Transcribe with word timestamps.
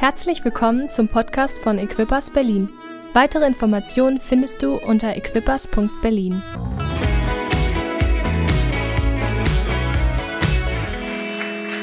Herzlich 0.00 0.44
willkommen 0.44 0.88
zum 0.88 1.08
Podcast 1.08 1.58
von 1.58 1.76
Equippers 1.76 2.30
Berlin. 2.30 2.70
Weitere 3.14 3.44
Informationen 3.44 4.20
findest 4.20 4.62
du 4.62 4.76
unter 4.76 5.16
equippers.berlin. 5.16 6.40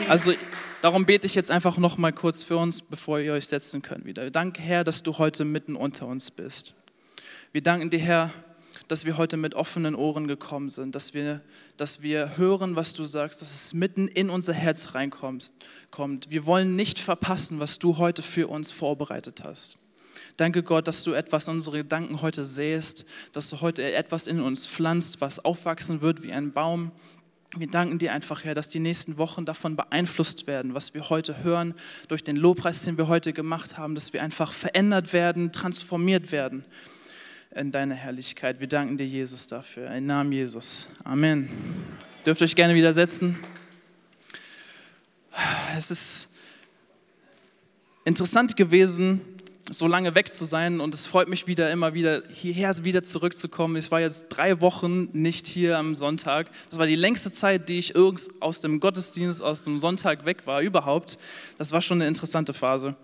Also 0.08 0.32
darum 0.82 1.06
bete 1.06 1.26
ich 1.26 1.36
jetzt 1.36 1.52
einfach 1.52 1.78
noch 1.78 1.98
mal 1.98 2.14
kurz 2.14 2.42
für 2.42 2.56
uns, 2.56 2.82
bevor 2.82 3.20
ihr 3.20 3.34
euch 3.34 3.48
setzen 3.48 3.82
könnt 3.82 4.06
wieder. 4.06 4.32
Danke 4.32 4.62
Herr, 4.62 4.86
dass 4.86 5.04
du 5.04 5.18
heute 5.18 5.44
mitten 5.44 5.76
unter 5.76 6.08
uns 6.08 6.32
bist. 6.32 6.74
Wir 7.52 7.64
danken 7.64 7.90
dir 7.90 8.00
Herr, 8.00 8.32
dass 8.88 9.06
wir 9.06 9.18
heute 9.18 9.38
mit 9.38 9.56
offenen 9.56 9.96
Ohren 9.96 10.28
gekommen 10.28 10.70
sind, 10.70 10.96
dass 10.96 11.14
wir, 11.14 11.42
dass 11.78 12.02
wir 12.02 12.38
hören, 12.38 12.76
was 12.76 12.94
du 12.94 13.04
sagst, 13.04 13.42
dass 13.42 13.54
es 13.54 13.74
mitten 13.74 14.08
in 14.08 14.30
unser 14.30 14.54
Herz 14.54 14.94
reinkommt. 14.94 15.54
Kommt. 15.92 16.30
Wir 16.30 16.46
wollen 16.46 16.76
nicht 16.76 17.00
verpassen, 17.00 17.60
was 17.60 17.80
du 17.80 17.98
heute 17.98 18.22
für 18.22 18.48
uns 18.48 18.72
vorbereitet 18.72 19.44
hast. 19.44 19.78
Danke 20.38 20.64
Gott, 20.64 20.88
dass 20.88 21.04
du 21.04 21.14
etwas 21.14 21.48
in 21.48 21.56
unsere 21.56 21.78
Gedanken 21.78 22.22
heute 22.22 22.44
sähst, 22.44 23.06
dass 23.32 23.50
du 23.50 23.62
heute 23.62 23.94
etwas 23.94 24.28
in 24.28 24.42
uns 24.42 24.68
pflanzt, 24.68 25.22
was 25.22 25.44
aufwachsen 25.44 26.02
wird 26.02 26.22
wie 26.22 26.34
ein 26.34 26.52
Baum. 26.52 26.92
Wir 27.58 27.68
danken 27.68 28.00
dir 28.00 28.12
einfach, 28.12 28.44
Herr, 28.44 28.54
dass 28.54 28.70
die 28.70 28.80
nächsten 28.80 29.18
Wochen 29.18 29.46
davon 29.46 29.78
beeinflusst 29.78 30.46
werden, 30.46 30.74
was 30.74 30.94
wir 30.94 31.10
heute 31.10 31.44
hören, 31.44 31.74
durch 32.10 32.24
den 32.24 32.36
Lobpreis, 32.36 32.84
den 32.84 32.98
wir 32.98 33.08
heute 33.08 33.32
gemacht 33.32 33.78
haben, 33.78 33.96
dass 33.96 34.12
wir 34.12 34.22
einfach 34.22 34.52
verändert 34.52 35.14
werden, 35.14 35.54
transformiert 35.54 36.34
werden 36.34 36.66
in 37.56 37.72
deine 37.72 37.96
Herrlichkeit. 37.96 38.60
Wir 38.60 38.68
danken 38.68 38.98
dir, 38.98 39.08
Jesus, 39.08 39.48
dafür. 39.48 39.90
Im 39.92 40.06
Namen 40.06 40.34
Jesus. 40.34 40.90
Amen. 41.06 41.50
Dürft 42.26 42.42
euch 42.42 42.54
gerne 42.54 42.76
wieder 42.76 42.92
setzen. 42.92 43.40
Es 45.78 45.90
ist 45.90 46.30
interessant 48.04 48.58
gewesen, 48.58 49.22
so 49.70 49.88
lange 49.88 50.16
weg 50.16 50.34
zu 50.34 50.44
sein 50.44 50.82
und 50.82 50.94
es 50.94 51.06
freut 51.06 51.30
mich 51.30 51.48
wieder, 51.48 51.72
immer 51.72 51.94
wieder 51.94 52.24
hierher 52.30 52.76
wieder 52.84 53.04
zurückzukommen. 53.04 53.78
Ich 53.78 53.90
war 53.90 54.02
jetzt 54.02 54.28
drei 54.30 54.60
Wochen 54.60 55.08
nicht 55.14 55.48
hier 55.48 55.78
am 55.78 55.96
Sonntag. 55.96 56.50
Das 56.70 56.78
war 56.78 56.88
die 56.88 56.96
längste 56.96 57.32
Zeit, 57.32 57.70
die 57.70 57.80
ich 57.80 57.96
aus 57.96 58.60
dem 58.60 58.82
Gottesdienst, 58.82 59.42
aus 59.42 59.64
dem 59.64 59.80
Sonntag 59.80 60.26
weg 60.26 60.46
war, 60.46 60.62
überhaupt. 60.62 61.18
Das 61.58 61.72
war 61.72 61.82
schon 61.82 62.02
eine 62.02 62.08
interessante 62.10 62.54
Phase. 62.54 62.96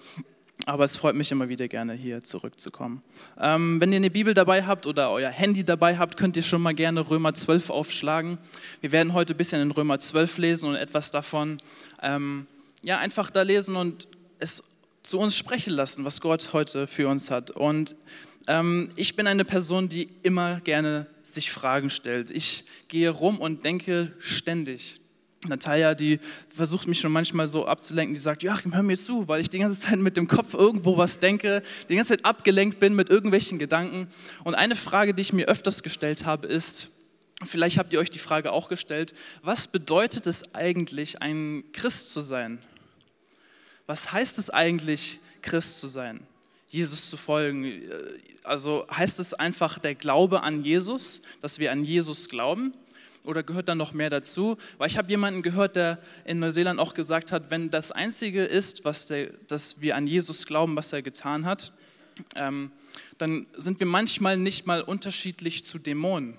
Aber 0.65 0.83
es 0.83 0.95
freut 0.95 1.15
mich 1.15 1.31
immer 1.31 1.49
wieder 1.49 1.67
gerne, 1.67 1.93
hier 1.93 2.21
zurückzukommen. 2.21 3.01
Ähm, 3.39 3.81
wenn 3.81 3.91
ihr 3.91 3.97
eine 3.97 4.11
Bibel 4.11 4.33
dabei 4.33 4.63
habt 4.63 4.85
oder 4.85 5.09
euer 5.09 5.29
Handy 5.29 5.63
dabei 5.63 5.97
habt, 5.97 6.17
könnt 6.17 6.35
ihr 6.35 6.43
schon 6.43 6.61
mal 6.61 6.73
gerne 6.73 7.09
Römer 7.09 7.33
12 7.33 7.69
aufschlagen. 7.71 8.37
Wir 8.79 8.91
werden 8.91 9.13
heute 9.13 9.33
ein 9.33 9.37
bisschen 9.37 9.61
in 9.61 9.71
Römer 9.71 9.97
12 9.97 10.37
lesen 10.37 10.69
und 10.69 10.75
etwas 10.75 11.09
davon 11.09 11.57
ähm, 12.01 12.45
ja, 12.83 12.99
einfach 12.99 13.31
da 13.31 13.41
lesen 13.41 13.75
und 13.75 14.07
es 14.39 14.63
zu 15.03 15.19
uns 15.19 15.35
sprechen 15.35 15.73
lassen, 15.73 16.05
was 16.05 16.21
Gott 16.21 16.53
heute 16.53 16.85
für 16.85 17.07
uns 17.07 17.31
hat. 17.31 17.51
Und 17.51 17.95
ähm, 18.47 18.91
ich 18.95 19.15
bin 19.15 19.27
eine 19.27 19.45
Person, 19.45 19.89
die 19.89 20.09
immer 20.23 20.59
gerne 20.61 21.07
sich 21.23 21.51
Fragen 21.51 21.89
stellt. 21.89 22.29
Ich 22.31 22.65
gehe 22.87 23.09
rum 23.09 23.39
und 23.39 23.65
denke 23.65 24.13
ständig. 24.19 25.00
Natalia, 25.47 25.95
die 25.95 26.19
versucht 26.49 26.87
mich 26.87 26.99
schon 26.99 27.11
manchmal 27.11 27.47
so 27.47 27.65
abzulenken, 27.65 28.13
die 28.13 28.19
sagt, 28.19 28.43
Joachim, 28.43 28.75
hör 28.75 28.83
mir 28.83 28.97
zu, 28.97 29.27
weil 29.27 29.41
ich 29.41 29.49
die 29.49 29.57
ganze 29.57 29.79
Zeit 29.79 29.97
mit 29.97 30.15
dem 30.15 30.27
Kopf 30.27 30.53
irgendwo 30.53 30.97
was 30.97 31.19
denke, 31.19 31.63
die 31.89 31.95
ganze 31.95 32.15
Zeit 32.15 32.25
abgelenkt 32.25 32.79
bin 32.79 32.95
mit 32.95 33.09
irgendwelchen 33.09 33.57
Gedanken. 33.57 34.07
Und 34.43 34.53
eine 34.53 34.75
Frage, 34.75 35.15
die 35.15 35.21
ich 35.21 35.33
mir 35.33 35.47
öfters 35.47 35.81
gestellt 35.81 36.25
habe, 36.25 36.47
ist, 36.47 36.89
vielleicht 37.43 37.79
habt 37.79 37.91
ihr 37.91 37.99
euch 37.99 38.11
die 38.11 38.19
Frage 38.19 38.51
auch 38.51 38.69
gestellt, 38.69 39.13
was 39.41 39.67
bedeutet 39.67 40.27
es 40.27 40.53
eigentlich, 40.53 41.23
ein 41.23 41.63
Christ 41.73 42.13
zu 42.13 42.21
sein? 42.21 42.59
Was 43.87 44.11
heißt 44.11 44.37
es 44.37 44.51
eigentlich, 44.51 45.19
Christ 45.41 45.79
zu 45.79 45.87
sein? 45.87 46.21
Jesus 46.69 47.09
zu 47.09 47.17
folgen. 47.17 47.81
Also 48.43 48.85
heißt 48.89 49.19
es 49.19 49.33
einfach 49.33 49.79
der 49.79 49.95
Glaube 49.95 50.43
an 50.43 50.63
Jesus, 50.63 51.21
dass 51.41 51.57
wir 51.57 51.71
an 51.71 51.83
Jesus 51.83 52.29
glauben? 52.29 52.73
Oder 53.25 53.43
gehört 53.43 53.69
da 53.69 53.75
noch 53.75 53.93
mehr 53.93 54.09
dazu? 54.09 54.57
Weil 54.77 54.89
ich 54.89 54.97
habe 54.97 55.09
jemanden 55.09 55.41
gehört, 55.43 55.75
der 55.75 55.99
in 56.25 56.39
Neuseeland 56.39 56.79
auch 56.79 56.93
gesagt 56.93 57.31
hat, 57.31 57.51
wenn 57.51 57.69
das 57.69 57.91
Einzige 57.91 58.43
ist, 58.43 58.83
was 58.83 59.05
der, 59.07 59.27
dass 59.47 59.81
wir 59.81 59.95
an 59.95 60.07
Jesus 60.07 60.45
glauben, 60.45 60.75
was 60.75 60.91
er 60.91 61.01
getan 61.01 61.45
hat, 61.45 61.71
ähm, 62.35 62.71
dann 63.17 63.45
sind 63.55 63.79
wir 63.79 63.87
manchmal 63.87 64.37
nicht 64.37 64.65
mal 64.65 64.81
unterschiedlich 64.81 65.63
zu 65.63 65.77
Dämonen. 65.77 66.35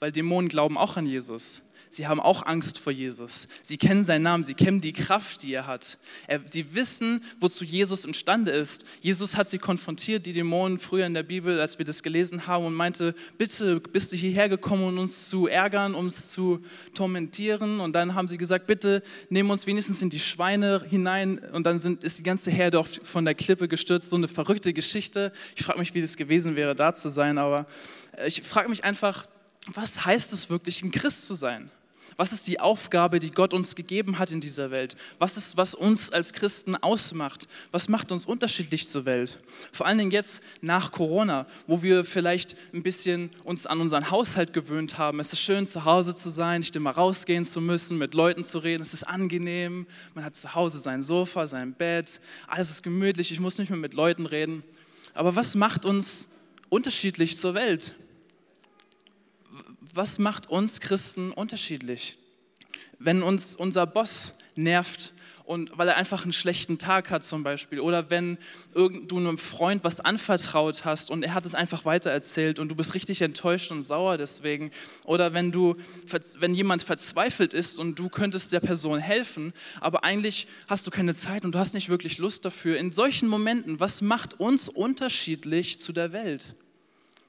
Weil 0.00 0.12
Dämonen 0.12 0.48
glauben 0.48 0.76
auch 0.76 0.96
an 0.96 1.06
Jesus. 1.06 1.62
Sie 1.94 2.06
haben 2.06 2.20
auch 2.20 2.46
Angst 2.46 2.78
vor 2.78 2.90
Jesus. 2.90 3.48
Sie 3.62 3.76
kennen 3.76 4.02
seinen 4.02 4.22
Namen, 4.22 4.44
sie 4.44 4.54
kennen 4.54 4.80
die 4.80 4.94
Kraft, 4.94 5.42
die 5.42 5.52
er 5.52 5.66
hat. 5.66 5.98
sie 6.50 6.74
wissen, 6.74 7.20
wozu 7.38 7.66
Jesus 7.66 8.06
imstande 8.06 8.50
ist. 8.50 8.86
Jesus 9.02 9.36
hat 9.36 9.50
sie 9.50 9.58
konfrontiert, 9.58 10.24
die 10.24 10.32
Dämonen, 10.32 10.78
früher 10.78 11.04
in 11.04 11.12
der 11.12 11.22
Bibel, 11.22 11.60
als 11.60 11.76
wir 11.76 11.84
das 11.84 12.02
gelesen 12.02 12.46
haben, 12.46 12.64
und 12.64 12.72
meinte, 12.72 13.14
bitte 13.36 13.78
bist 13.78 14.10
du 14.10 14.16
hierher 14.16 14.48
gekommen, 14.48 14.84
um 14.84 14.98
uns 15.00 15.28
zu 15.28 15.48
ärgern, 15.48 15.94
um 15.94 16.06
uns 16.06 16.30
zu 16.30 16.64
tormentieren. 16.94 17.80
Und 17.80 17.92
dann 17.92 18.14
haben 18.14 18.26
sie 18.26 18.38
gesagt, 18.38 18.66
bitte 18.66 19.02
nehmen 19.28 19.50
uns 19.50 19.66
wenigstens 19.66 20.00
in 20.00 20.08
die 20.08 20.18
Schweine 20.20 20.82
hinein. 20.88 21.40
Und 21.52 21.66
dann 21.66 21.78
sind, 21.78 22.04
ist 22.04 22.18
die 22.18 22.22
ganze 22.22 22.50
Herde 22.50 22.82
von 22.84 23.26
der 23.26 23.34
Klippe 23.34 23.68
gestürzt. 23.68 24.08
So 24.08 24.16
eine 24.16 24.28
verrückte 24.28 24.72
Geschichte. 24.72 25.30
Ich 25.56 25.62
frage 25.62 25.78
mich, 25.78 25.92
wie 25.92 26.00
das 26.00 26.16
gewesen 26.16 26.56
wäre, 26.56 26.74
da 26.74 26.94
zu 26.94 27.10
sein. 27.10 27.36
Aber 27.36 27.66
ich 28.26 28.42
frage 28.42 28.70
mich 28.70 28.82
einfach, 28.82 29.26
was 29.66 30.06
heißt 30.06 30.32
es 30.32 30.48
wirklich, 30.48 30.82
ein 30.82 30.90
Christ 30.90 31.26
zu 31.26 31.34
sein? 31.34 31.70
Was 32.16 32.32
ist 32.32 32.48
die 32.48 32.60
Aufgabe, 32.60 33.18
die 33.18 33.30
Gott 33.30 33.54
uns 33.54 33.74
gegeben 33.74 34.18
hat 34.18 34.30
in 34.30 34.40
dieser 34.40 34.70
Welt? 34.70 34.96
Was 35.18 35.36
ist, 35.36 35.56
was 35.56 35.74
uns 35.74 36.12
als 36.12 36.32
Christen 36.32 36.76
ausmacht? 36.76 37.48
Was 37.70 37.88
macht 37.88 38.12
uns 38.12 38.26
unterschiedlich 38.26 38.88
zur 38.88 39.04
Welt? 39.04 39.38
Vor 39.72 39.86
allen 39.86 39.98
Dingen 39.98 40.10
jetzt 40.10 40.42
nach 40.60 40.92
Corona, 40.92 41.46
wo 41.66 41.82
wir 41.82 42.04
vielleicht 42.04 42.56
ein 42.72 42.82
bisschen 42.82 43.30
uns 43.44 43.66
an 43.66 43.80
unseren 43.80 44.10
Haushalt 44.10 44.52
gewöhnt 44.52 44.98
haben. 44.98 45.20
Es 45.20 45.32
ist 45.32 45.40
schön, 45.40 45.66
zu 45.66 45.84
Hause 45.84 46.14
zu 46.14 46.30
sein, 46.30 46.60
nicht 46.60 46.76
immer 46.76 46.90
rausgehen 46.90 47.44
zu 47.44 47.60
müssen, 47.60 47.98
mit 47.98 48.14
Leuten 48.14 48.44
zu 48.44 48.58
reden. 48.58 48.82
Es 48.82 48.94
ist 48.94 49.04
angenehm. 49.04 49.86
Man 50.14 50.24
hat 50.24 50.34
zu 50.34 50.54
Hause 50.54 50.78
sein 50.78 51.02
Sofa, 51.02 51.46
sein 51.46 51.72
Bett. 51.72 52.20
Alles 52.46 52.70
ist 52.70 52.82
gemütlich. 52.82 53.32
Ich 53.32 53.40
muss 53.40 53.58
nicht 53.58 53.70
mehr 53.70 53.78
mit 53.78 53.94
Leuten 53.94 54.26
reden. 54.26 54.62
Aber 55.14 55.36
was 55.36 55.54
macht 55.54 55.84
uns 55.84 56.30
unterschiedlich 56.68 57.36
zur 57.36 57.54
Welt? 57.54 57.94
Was 59.92 60.18
macht 60.18 60.48
uns 60.48 60.80
Christen 60.80 61.30
unterschiedlich? 61.30 62.18
Wenn 62.98 63.22
uns 63.22 63.56
unser 63.56 63.86
Boss 63.86 64.34
nervt 64.54 65.12
und 65.44 65.76
weil 65.76 65.88
er 65.88 65.96
einfach 65.96 66.22
einen 66.22 66.32
schlechten 66.32 66.78
Tag 66.78 67.10
hat 67.10 67.24
zum 67.24 67.42
Beispiel 67.42 67.80
oder 67.80 68.10
wenn 68.10 68.38
du 68.74 69.16
einem 69.16 69.38
Freund 69.38 69.82
was 69.84 70.00
anvertraut 70.00 70.84
hast 70.84 71.10
und 71.10 71.24
er 71.24 71.34
hat 71.34 71.44
es 71.44 71.54
einfach 71.54 71.84
weitererzählt 71.84 72.58
und 72.58 72.70
du 72.70 72.76
bist 72.76 72.94
richtig 72.94 73.22
enttäuscht 73.22 73.72
und 73.72 73.82
sauer 73.82 74.18
deswegen 74.18 74.70
oder 75.04 75.34
wenn 75.34 75.50
du 75.50 75.76
wenn 76.38 76.54
jemand 76.54 76.82
verzweifelt 76.82 77.54
ist 77.54 77.78
und 77.78 77.98
du 77.98 78.08
könntest 78.08 78.52
der 78.52 78.60
Person 78.60 78.98
helfen, 78.98 79.52
aber 79.80 80.04
eigentlich 80.04 80.46
hast 80.68 80.86
du 80.86 80.90
keine 80.90 81.14
Zeit 81.14 81.44
und 81.44 81.54
du 81.54 81.58
hast 81.58 81.74
nicht 81.74 81.88
wirklich 81.88 82.18
Lust 82.18 82.44
dafür. 82.44 82.78
In 82.78 82.92
solchen 82.92 83.28
Momenten, 83.28 83.80
was 83.80 84.00
macht 84.00 84.38
uns 84.38 84.68
unterschiedlich 84.68 85.80
zu 85.80 85.92
der 85.92 86.12
Welt? 86.12 86.54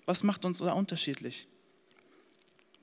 Was 0.05 0.23
macht 0.23 0.45
uns 0.45 0.61
unterschiedlich? 0.61 1.47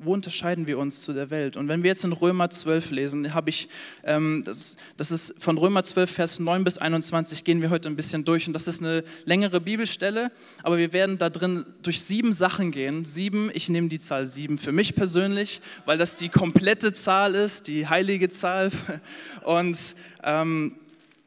Wo 0.03 0.15
unterscheiden 0.15 0.67
wir 0.67 0.79
uns 0.79 1.03
zu 1.03 1.13
der 1.13 1.29
Welt? 1.29 1.59
Und 1.59 1.69
wenn 1.69 1.83
wir 1.83 1.89
jetzt 1.89 2.05
in 2.05 2.13
Römer 2.13 2.49
12 2.49 2.91
lesen, 2.91 3.35
habe 3.35 3.51
ich, 3.51 3.69
ähm, 4.03 4.43
das, 4.47 4.79
das 4.97 5.11
ist 5.11 5.35
von 5.43 5.59
Römer 5.59 5.83
12, 5.83 6.11
Vers 6.11 6.39
9 6.39 6.65
bis 6.65 6.79
21, 6.79 7.45
gehen 7.45 7.61
wir 7.61 7.69
heute 7.69 7.89
ein 7.89 7.97
bisschen 7.97 8.25
durch. 8.25 8.47
Und 8.47 8.55
das 8.55 8.67
ist 8.67 8.81
eine 8.81 9.05
längere 9.27 9.61
Bibelstelle, 9.61 10.33
aber 10.63 10.79
wir 10.79 10.95
werden 10.95 11.19
da 11.19 11.29
drin 11.29 11.67
durch 11.83 12.01
sieben 12.01 12.33
Sachen 12.33 12.71
gehen. 12.71 13.05
Sieben, 13.05 13.51
ich 13.53 13.69
nehme 13.69 13.89
die 13.89 13.99
Zahl 13.99 14.27
sieben 14.27 14.57
für 14.57 14.73
mich 14.73 14.95
persönlich, 14.95 15.61
weil 15.85 15.99
das 15.99 16.17
die 16.17 16.31
komplette 16.31 16.95
Zahl 16.95 17.35
ist, 17.35 17.69
die 17.69 17.87
heilige 17.87 18.31
Zahl. 18.31 18.71
Und 19.45 19.79
ähm, 20.25 20.77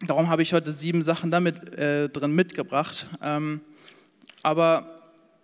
darum 0.07 0.29
habe 0.29 0.41
ich 0.41 0.53
heute 0.53 0.73
sieben 0.73 1.03
Sachen 1.03 1.29
damit 1.29 1.75
äh, 1.75 2.09
drin 2.09 2.33
mitgebracht. 2.33 3.07
Ähm, 3.21 3.61
aber 4.41 4.92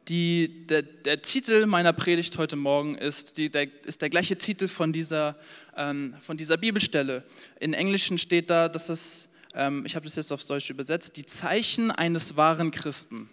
die, 0.09 0.65
der, 0.67 0.81
der, 0.81 1.21
Titel 1.21 1.67
meiner 1.67 1.94
Predigt 1.94 2.38
heute 2.38 2.56
Morgen 2.56 2.95
ist, 2.95 3.38
die, 3.38 3.50
der, 3.50 3.67
ist 3.85 4.01
der 4.01 4.09
gleiche 4.09 4.38
Titel 4.38 4.67
von 4.67 4.91
dieser, 4.91 5.38
ähm, 5.77 6.15
von 6.19 6.35
dieser 6.35 6.57
Bibelstelle. 6.57 7.23
In 7.59 7.73
Englischen 7.73 8.17
steht 8.17 8.50
da, 8.50 8.67
dass 8.67 8.89
es, 8.89 9.29
ähm, 9.53 9.85
ich 9.85 9.95
habe 9.95 10.06
das 10.06 10.15
jetzt 10.15 10.31
aufs 10.31 10.47
Deutsche 10.47 10.73
übersetzt, 10.73 11.15
die 11.17 11.25
Zeichen 11.25 11.91
eines 11.91 12.35
wahren 12.35 12.71
Christen. 12.71 13.29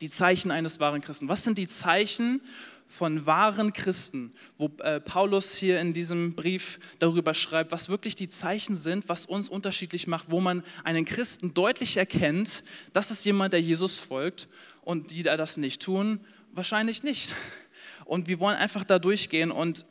Die 0.00 0.08
Zeichen 0.08 0.50
eines 0.50 0.78
wahren 0.78 1.02
Christen. 1.02 1.28
Was 1.28 1.44
sind 1.44 1.58
die 1.58 1.66
Zeichen 1.66 2.40
von 2.90 3.24
wahren 3.24 3.72
Christen, 3.72 4.32
wo 4.58 4.68
äh, 4.82 5.00
Paulus 5.00 5.54
hier 5.54 5.80
in 5.80 5.92
diesem 5.92 6.34
Brief 6.34 6.80
darüber 6.98 7.34
schreibt, 7.34 7.70
was 7.70 7.88
wirklich 7.88 8.16
die 8.16 8.28
Zeichen 8.28 8.74
sind, 8.74 9.08
was 9.08 9.26
uns 9.26 9.48
unterschiedlich 9.48 10.08
macht, 10.08 10.30
wo 10.30 10.40
man 10.40 10.64
einen 10.82 11.04
Christen 11.04 11.54
deutlich 11.54 11.96
erkennt, 11.96 12.64
das 12.92 13.12
ist 13.12 13.24
jemand, 13.24 13.52
der 13.52 13.62
Jesus 13.62 13.98
folgt 13.98 14.48
und 14.82 15.12
die 15.12 15.22
da 15.22 15.36
das 15.36 15.56
nicht 15.56 15.80
tun, 15.80 16.18
wahrscheinlich 16.52 17.04
nicht. 17.04 17.36
Und 18.06 18.26
wir 18.26 18.40
wollen 18.40 18.56
einfach 18.56 18.82
da 18.82 18.98
durchgehen 18.98 19.52
und 19.52 19.86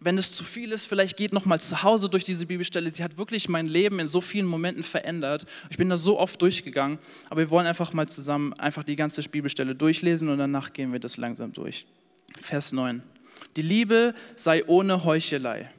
wenn 0.00 0.18
es 0.18 0.32
zu 0.32 0.44
viel 0.44 0.70
ist, 0.70 0.84
vielleicht 0.84 1.16
geht 1.16 1.32
noch 1.32 1.46
mal 1.46 1.58
zu 1.58 1.82
Hause 1.82 2.10
durch 2.10 2.24
diese 2.24 2.44
Bibelstelle. 2.44 2.90
Sie 2.90 3.02
hat 3.02 3.16
wirklich 3.16 3.48
mein 3.48 3.66
Leben 3.66 3.98
in 3.98 4.06
so 4.06 4.20
vielen 4.20 4.46
Momenten 4.46 4.82
verändert. 4.82 5.46
Ich 5.70 5.78
bin 5.78 5.88
da 5.88 5.96
so 5.96 6.20
oft 6.20 6.40
durchgegangen, 6.42 6.98
aber 7.30 7.40
wir 7.40 7.50
wollen 7.50 7.66
einfach 7.66 7.94
mal 7.94 8.06
zusammen 8.06 8.52
einfach 8.52 8.84
die 8.84 8.96
ganze 8.96 9.22
Bibelstelle 9.22 9.74
durchlesen 9.74 10.28
und 10.28 10.38
danach 10.38 10.74
gehen 10.74 10.92
wir 10.92 11.00
das 11.00 11.16
langsam 11.16 11.52
durch. 11.52 11.86
Vers 12.40 12.72
9. 12.72 13.02
Die 13.56 13.62
Liebe 13.62 14.14
sei 14.36 14.64
ohne 14.66 15.04
Heuchelei. 15.04 15.70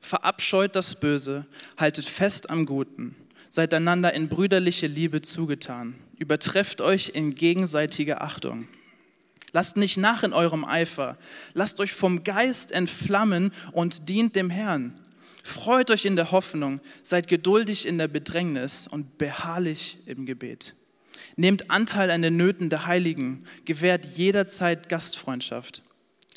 Verabscheut 0.00 0.76
das 0.76 1.00
Böse, 1.00 1.46
haltet 1.76 2.06
fest 2.06 2.48
am 2.50 2.64
Guten, 2.64 3.16
seid 3.50 3.74
einander 3.74 4.14
in 4.14 4.28
brüderliche 4.28 4.86
Liebe 4.86 5.20
zugetan, 5.20 5.94
übertrefft 6.18 6.80
euch 6.80 7.10
in 7.14 7.34
gegenseitiger 7.34 8.22
Achtung. 8.22 8.68
Lasst 9.52 9.76
nicht 9.76 9.96
nach 9.96 10.22
in 10.22 10.32
eurem 10.32 10.64
Eifer. 10.64 11.16
Lasst 11.54 11.80
euch 11.80 11.92
vom 11.92 12.24
Geist 12.24 12.72
entflammen 12.72 13.52
und 13.72 14.08
dient 14.08 14.36
dem 14.36 14.50
Herrn. 14.50 14.98
Freut 15.42 15.90
euch 15.90 16.04
in 16.04 16.16
der 16.16 16.30
Hoffnung, 16.30 16.80
seid 17.02 17.26
geduldig 17.26 17.86
in 17.86 17.98
der 17.98 18.08
Bedrängnis 18.08 18.86
und 18.86 19.16
beharrlich 19.16 19.98
im 20.04 20.26
Gebet. 20.26 20.74
Nehmt 21.36 21.70
Anteil 21.70 22.10
an 22.10 22.22
den 22.22 22.36
Nöten 22.36 22.70
der 22.70 22.86
Heiligen, 22.86 23.44
gewährt 23.66 24.06
jederzeit 24.06 24.88
Gastfreundschaft. 24.88 25.82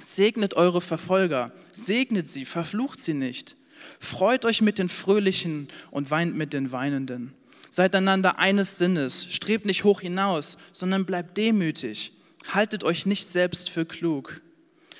Segnet 0.01 0.55
eure 0.55 0.81
Verfolger, 0.81 1.51
segnet 1.71 2.27
sie, 2.27 2.45
verflucht 2.45 2.99
sie 2.99 3.13
nicht. 3.13 3.55
Freut 3.99 4.43
euch 4.43 4.61
mit 4.61 4.77
den 4.77 4.89
Fröhlichen 4.89 5.69
und 5.91 6.11
weint 6.11 6.35
mit 6.35 6.51
den 6.51 6.73
Weinenden. 6.73 7.33
Seid 7.69 7.95
einander 7.95 8.39
eines 8.39 8.77
Sinnes, 8.77 9.31
strebt 9.31 9.65
nicht 9.65 9.85
hoch 9.85 10.01
hinaus, 10.01 10.57
sondern 10.73 11.05
bleibt 11.05 11.37
demütig. 11.37 12.11
Haltet 12.53 12.83
euch 12.83 13.05
nicht 13.05 13.27
selbst 13.27 13.69
für 13.69 13.85
klug. 13.85 14.41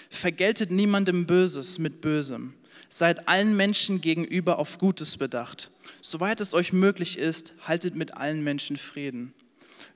Vergeltet 0.10 0.72
niemandem 0.72 1.26
Böses 1.26 1.78
mit 1.78 2.00
Bösem. 2.00 2.54
Seid 2.88 3.28
allen 3.28 3.56
Menschen 3.56 4.02
gegenüber 4.02 4.60
auf 4.60 4.78
Gutes 4.78 5.18
bedacht. 5.18 5.72
Soweit 6.02 6.40
es 6.42 6.54
euch 6.54 6.72
möglich 6.74 7.18
ist, 7.18 7.54
haltet 7.62 7.96
mit 7.96 8.16
allen 8.16 8.44
Menschen 8.44 8.78
Frieden. 8.78 9.34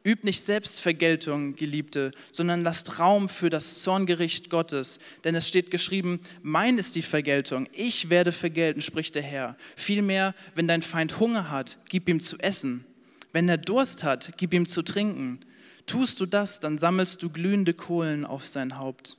Übt 0.06 0.26
nicht 0.26 0.42
Selbstvergeltung, 0.42 1.56
Geliebte, 1.56 2.12
sondern 2.32 2.62
lasst 2.62 3.00
Raum 3.00 3.30
für 3.30 3.50
das 3.50 3.84
Zorngericht 3.84 4.50
Gottes. 4.50 5.00
Denn 5.24 5.34
es 5.34 5.48
steht 5.48 5.72
geschrieben, 5.72 6.20
mein 6.42 6.78
ist 6.78 6.96
die 6.96 7.02
Vergeltung, 7.02 7.68
ich 7.74 8.10
werde 8.10 8.34
vergelten, 8.34 8.82
spricht 8.82 9.16
der 9.16 9.22
Herr. 9.22 9.56
Vielmehr, 9.78 10.36
wenn 10.56 10.68
dein 10.68 10.82
Feind 10.82 11.20
Hunger 11.20 11.50
hat, 11.50 11.78
gib 11.90 12.10
ihm 12.10 12.20
zu 12.20 12.38
essen. 12.40 12.86
Wenn 13.32 13.48
er 13.48 13.58
Durst 13.58 14.04
hat, 14.04 14.34
gib 14.38 14.54
ihm 14.54 14.66
zu 14.66 14.82
trinken. 14.82 15.40
Tust 15.86 16.20
du 16.20 16.26
das, 16.26 16.60
dann 16.60 16.78
sammelst 16.78 17.24
du 17.24 17.30
glühende 17.30 17.74
Kohlen 17.74 18.26
auf 18.26 18.46
sein 18.46 18.78
Haupt. 18.78 19.18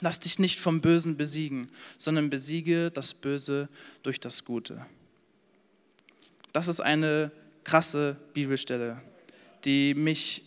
Lass 0.00 0.18
dich 0.18 0.38
nicht 0.38 0.58
vom 0.58 0.80
Bösen 0.80 1.16
besiegen, 1.16 1.68
sondern 1.98 2.28
besiege 2.28 2.90
das 2.90 3.14
Böse 3.14 3.68
durch 4.02 4.18
das 4.18 4.44
Gute. 4.44 4.84
Das 6.52 6.68
ist 6.68 6.80
eine 6.80 7.30
krasse 7.62 8.16
Bibelstelle, 8.32 9.00
die 9.64 9.94
mich 9.94 10.44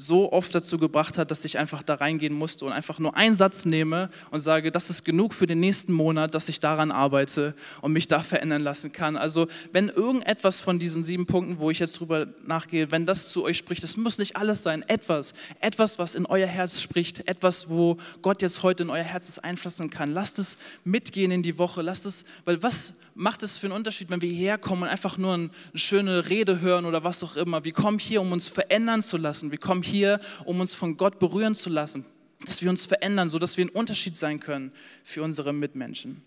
so 0.00 0.32
oft 0.32 0.54
dazu 0.54 0.78
gebracht 0.78 1.18
hat, 1.18 1.30
dass 1.30 1.44
ich 1.44 1.58
einfach 1.58 1.82
da 1.82 1.94
reingehen 1.94 2.32
musste 2.32 2.64
und 2.64 2.72
einfach 2.72 2.98
nur 2.98 3.16
einen 3.16 3.34
Satz 3.34 3.66
nehme 3.66 4.08
und 4.30 4.40
sage, 4.40 4.72
das 4.72 4.88
ist 4.88 5.04
genug 5.04 5.34
für 5.34 5.44
den 5.44 5.60
nächsten 5.60 5.92
Monat, 5.92 6.34
dass 6.34 6.48
ich 6.48 6.58
daran 6.58 6.90
arbeite 6.90 7.54
und 7.82 7.92
mich 7.92 8.08
da 8.08 8.20
verändern 8.20 8.62
lassen 8.62 8.92
kann. 8.92 9.16
Also 9.18 9.46
wenn 9.72 9.88
irgendetwas 9.88 10.60
von 10.60 10.78
diesen 10.78 11.02
sieben 11.02 11.26
Punkten, 11.26 11.58
wo 11.58 11.70
ich 11.70 11.80
jetzt 11.80 12.00
drüber 12.00 12.28
nachgehe, 12.46 12.90
wenn 12.90 13.04
das 13.04 13.30
zu 13.30 13.44
euch 13.44 13.58
spricht, 13.58 13.82
das 13.82 13.98
muss 13.98 14.18
nicht 14.18 14.36
alles 14.36 14.62
sein, 14.62 14.82
etwas, 14.88 15.34
etwas, 15.60 15.98
was 15.98 16.14
in 16.14 16.24
euer 16.24 16.46
Herz 16.46 16.80
spricht, 16.80 17.28
etwas, 17.28 17.68
wo 17.68 17.98
Gott 18.22 18.40
jetzt 18.40 18.62
heute 18.62 18.84
in 18.84 18.90
euer 18.90 19.04
Herz 19.04 19.38
einfließen 19.38 19.90
kann. 19.90 20.12
Lasst 20.12 20.38
es 20.38 20.56
mitgehen 20.82 21.30
in 21.30 21.42
die 21.42 21.58
Woche, 21.58 21.82
lasst 21.82 22.06
es, 22.06 22.24
weil 22.46 22.62
was 22.62 22.94
macht 23.14 23.42
es 23.42 23.58
für 23.58 23.66
einen 23.66 23.76
Unterschied, 23.76 24.10
wenn 24.10 24.20
wir 24.20 24.30
hierher 24.30 24.58
kommen 24.58 24.82
und 24.82 24.88
einfach 24.88 25.18
nur 25.18 25.34
eine 25.34 25.50
schöne 25.74 26.28
Rede 26.28 26.60
hören 26.60 26.84
oder 26.84 27.04
was 27.04 27.22
auch 27.22 27.36
immer. 27.36 27.64
Wir 27.64 27.72
kommen 27.72 27.98
hier, 27.98 28.20
um 28.20 28.32
uns 28.32 28.48
verändern 28.48 29.02
zu 29.02 29.16
lassen. 29.16 29.50
Wir 29.50 29.58
kommen 29.58 29.82
hier, 29.82 30.20
um 30.44 30.60
uns 30.60 30.74
von 30.74 30.96
Gott 30.96 31.18
berühren 31.18 31.54
zu 31.54 31.70
lassen, 31.70 32.04
dass 32.44 32.62
wir 32.62 32.70
uns 32.70 32.86
verändern, 32.86 33.28
sodass 33.28 33.56
wir 33.56 33.64
ein 33.64 33.70
Unterschied 33.70 34.16
sein 34.16 34.40
können 34.40 34.72
für 35.04 35.22
unsere 35.22 35.52
Mitmenschen. 35.52 36.22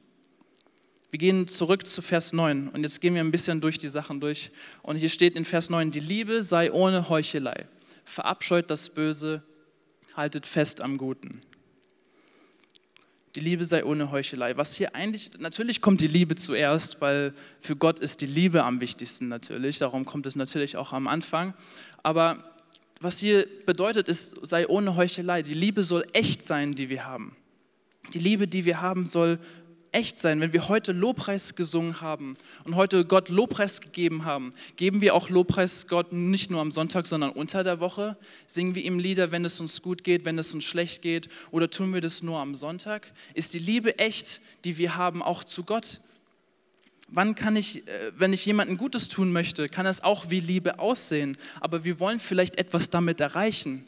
Wir 1.11 1.19
gehen 1.19 1.47
zurück 1.47 1.85
zu 1.85 2.01
Vers 2.01 2.33
9 2.33 2.69
und 2.69 2.81
jetzt 2.81 2.99
gehen 2.99 3.13
wir 3.13 3.21
ein 3.21 3.29
bisschen 3.29 3.61
durch 3.61 3.77
die 3.77 3.87
Sachen 3.87 4.19
durch. 4.19 4.49
Und 4.81 4.95
hier 4.95 5.09
steht 5.09 5.35
in 5.35 5.45
Vers 5.45 5.69
9, 5.69 5.91
die 5.91 5.99
Liebe 5.99 6.41
sei 6.41 6.71
ohne 6.71 7.07
Heuchelei. 7.07 7.67
Verabscheut 8.03 8.71
das 8.71 8.89
Böse, 8.89 9.43
haltet 10.15 10.47
fest 10.47 10.81
am 10.81 10.97
Guten. 10.97 11.39
Die 13.35 13.39
Liebe 13.39 13.65
sei 13.65 13.83
ohne 13.83 14.11
Heuchelei. 14.11 14.57
Was 14.57 14.75
hier 14.75 14.93
eigentlich, 14.93 15.31
natürlich 15.39 15.81
kommt 15.81 16.01
die 16.01 16.07
Liebe 16.07 16.35
zuerst, 16.35 17.01
weil 17.01 17.33
für 17.59 17.75
Gott 17.75 17.97
ist 17.97 18.21
die 18.21 18.27
Liebe 18.27 18.63
am 18.63 18.79
wichtigsten 18.79 19.27
natürlich. 19.27 19.79
Darum 19.79 20.05
kommt 20.05 20.27
es 20.27 20.35
natürlich 20.35 20.77
auch 20.77 20.93
am 20.93 21.07
Anfang. 21.07 21.55
Aber 22.03 22.43
was 23.01 23.19
hier 23.19 23.47
bedeutet, 23.65 24.07
ist, 24.07 24.45
sei 24.45 24.67
ohne 24.67 24.95
Heuchelei. 24.95 25.41
Die 25.41 25.55
Liebe 25.55 25.83
soll 25.83 26.05
echt 26.13 26.43
sein, 26.43 26.73
die 26.73 26.89
wir 26.89 27.05
haben. 27.05 27.35
Die 28.13 28.19
Liebe, 28.19 28.47
die 28.47 28.65
wir 28.65 28.81
haben, 28.81 29.07
soll 29.07 29.39
echt 29.93 30.17
sein. 30.17 30.41
Wenn 30.41 30.53
wir 30.53 30.67
heute 30.67 30.91
Lobpreis 30.91 31.55
gesungen 31.55 32.01
haben 32.01 32.35
und 32.65 32.75
heute 32.75 33.05
Gott 33.05 33.29
Lobpreis 33.29 33.81
gegeben 33.81 34.25
haben, 34.25 34.53
geben 34.75 35.01
wir 35.01 35.15
auch 35.15 35.29
Lobpreis 35.29 35.87
Gott 35.87 36.11
nicht 36.11 36.51
nur 36.51 36.61
am 36.61 36.71
Sonntag, 36.71 37.07
sondern 37.07 37.31
unter 37.31 37.63
der 37.63 37.79
Woche. 37.79 38.17
Singen 38.47 38.75
wir 38.75 38.83
ihm 38.83 38.99
Lieder, 38.99 39.31
wenn 39.31 39.45
es 39.45 39.61
uns 39.61 39.81
gut 39.81 40.03
geht, 40.03 40.25
wenn 40.25 40.37
es 40.37 40.53
uns 40.53 40.65
schlecht 40.65 41.01
geht 41.01 41.29
oder 41.51 41.69
tun 41.69 41.93
wir 41.93 42.01
das 42.01 42.23
nur 42.23 42.39
am 42.39 42.55
Sonntag? 42.55 43.11
Ist 43.33 43.53
die 43.53 43.59
Liebe 43.59 43.99
echt, 43.99 44.41
die 44.65 44.77
wir 44.77 44.95
haben, 44.95 45.21
auch 45.21 45.43
zu 45.43 45.63
Gott? 45.63 46.01
Wann 47.07 47.35
kann 47.35 47.55
ich, 47.55 47.87
äh, 47.87 48.11
wenn 48.17 48.33
ich 48.33 48.45
jemandem 48.45 48.77
Gutes 48.77 49.07
tun 49.07 49.31
möchte, 49.31 49.69
kann 49.69 49.85
es 49.85 50.03
auch 50.03 50.29
wie 50.31 50.39
Liebe 50.39 50.79
aussehen, 50.79 51.37
aber 51.59 51.83
wir 51.83 51.99
wollen 51.99 52.19
vielleicht 52.19 52.57
etwas 52.57 52.89
damit 52.89 53.19
erreichen 53.19 53.85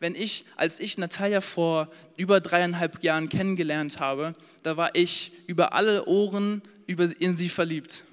wenn 0.00 0.14
ich, 0.14 0.44
als 0.56 0.80
ich 0.80 0.96
Natalia 0.98 1.40
vor 1.40 1.88
über 2.16 2.40
dreieinhalb 2.40 3.02
Jahren 3.02 3.28
kennengelernt 3.28 3.98
habe, 3.98 4.32
da 4.62 4.76
war 4.76 4.94
ich 4.94 5.32
über 5.46 5.72
alle 5.72 6.06
Ohren 6.06 6.62
in 6.86 7.34
sie 7.34 7.48
verliebt. 7.48 8.04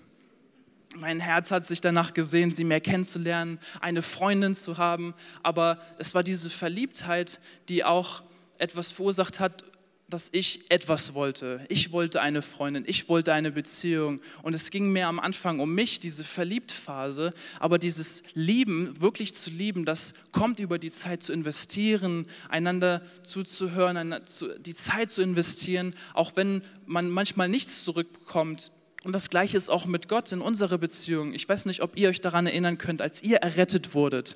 Mein 0.95 1.19
Herz 1.19 1.51
hat 1.51 1.65
sich 1.65 1.81
danach 1.81 2.13
gesehen, 2.13 2.51
sie 2.51 2.63
mehr 2.63 2.81
kennenzulernen, 2.81 3.59
eine 3.81 4.01
Freundin 4.01 4.55
zu 4.55 4.77
haben, 4.77 5.13
aber 5.43 5.77
es 5.97 6.15
war 6.15 6.23
diese 6.23 6.49
Verliebtheit, 6.49 7.39
die 7.67 7.83
auch 7.83 8.23
etwas 8.57 8.91
verursacht 8.91 9.39
hat, 9.39 9.65
dass 10.07 10.29
ich 10.31 10.69
etwas 10.69 11.15
wollte. 11.15 11.65
Ich 11.67 11.91
wollte 11.91 12.21
eine 12.21 12.43
Freundin, 12.43 12.83
ich 12.85 13.09
wollte 13.09 13.33
eine 13.33 13.51
Beziehung. 13.51 14.21
Und 14.43 14.53
es 14.53 14.69
ging 14.69 14.91
mir 14.91 15.07
am 15.07 15.19
Anfang 15.19 15.59
um 15.59 15.73
mich, 15.73 15.99
diese 15.99 16.23
Verliebtphase. 16.23 17.33
Aber 17.59 17.79
dieses 17.79 18.21
Lieben, 18.35 18.99
wirklich 19.01 19.33
zu 19.33 19.49
lieben, 19.49 19.83
das 19.83 20.13
kommt 20.31 20.59
über 20.59 20.77
die 20.77 20.91
Zeit 20.91 21.23
zu 21.23 21.33
investieren, 21.33 22.27
einander 22.49 23.01
zuzuhören, 23.23 24.15
die 24.59 24.75
Zeit 24.75 25.09
zu 25.09 25.23
investieren, 25.23 25.95
auch 26.13 26.35
wenn 26.35 26.61
man 26.85 27.09
manchmal 27.09 27.49
nichts 27.49 27.83
zurückbekommt. 27.83 28.71
Und 29.03 29.13
das 29.13 29.29
Gleiche 29.29 29.57
ist 29.57 29.69
auch 29.69 29.85
mit 29.85 30.07
Gott 30.07 30.31
in 30.31 30.41
unserer 30.41 30.77
Beziehung. 30.77 31.33
Ich 31.33 31.47
weiß 31.49 31.65
nicht, 31.65 31.81
ob 31.81 31.97
ihr 31.97 32.09
euch 32.09 32.21
daran 32.21 32.45
erinnern 32.45 32.77
könnt, 32.77 33.01
als 33.01 33.23
ihr 33.23 33.37
errettet 33.37 33.95
wurdet 33.95 34.35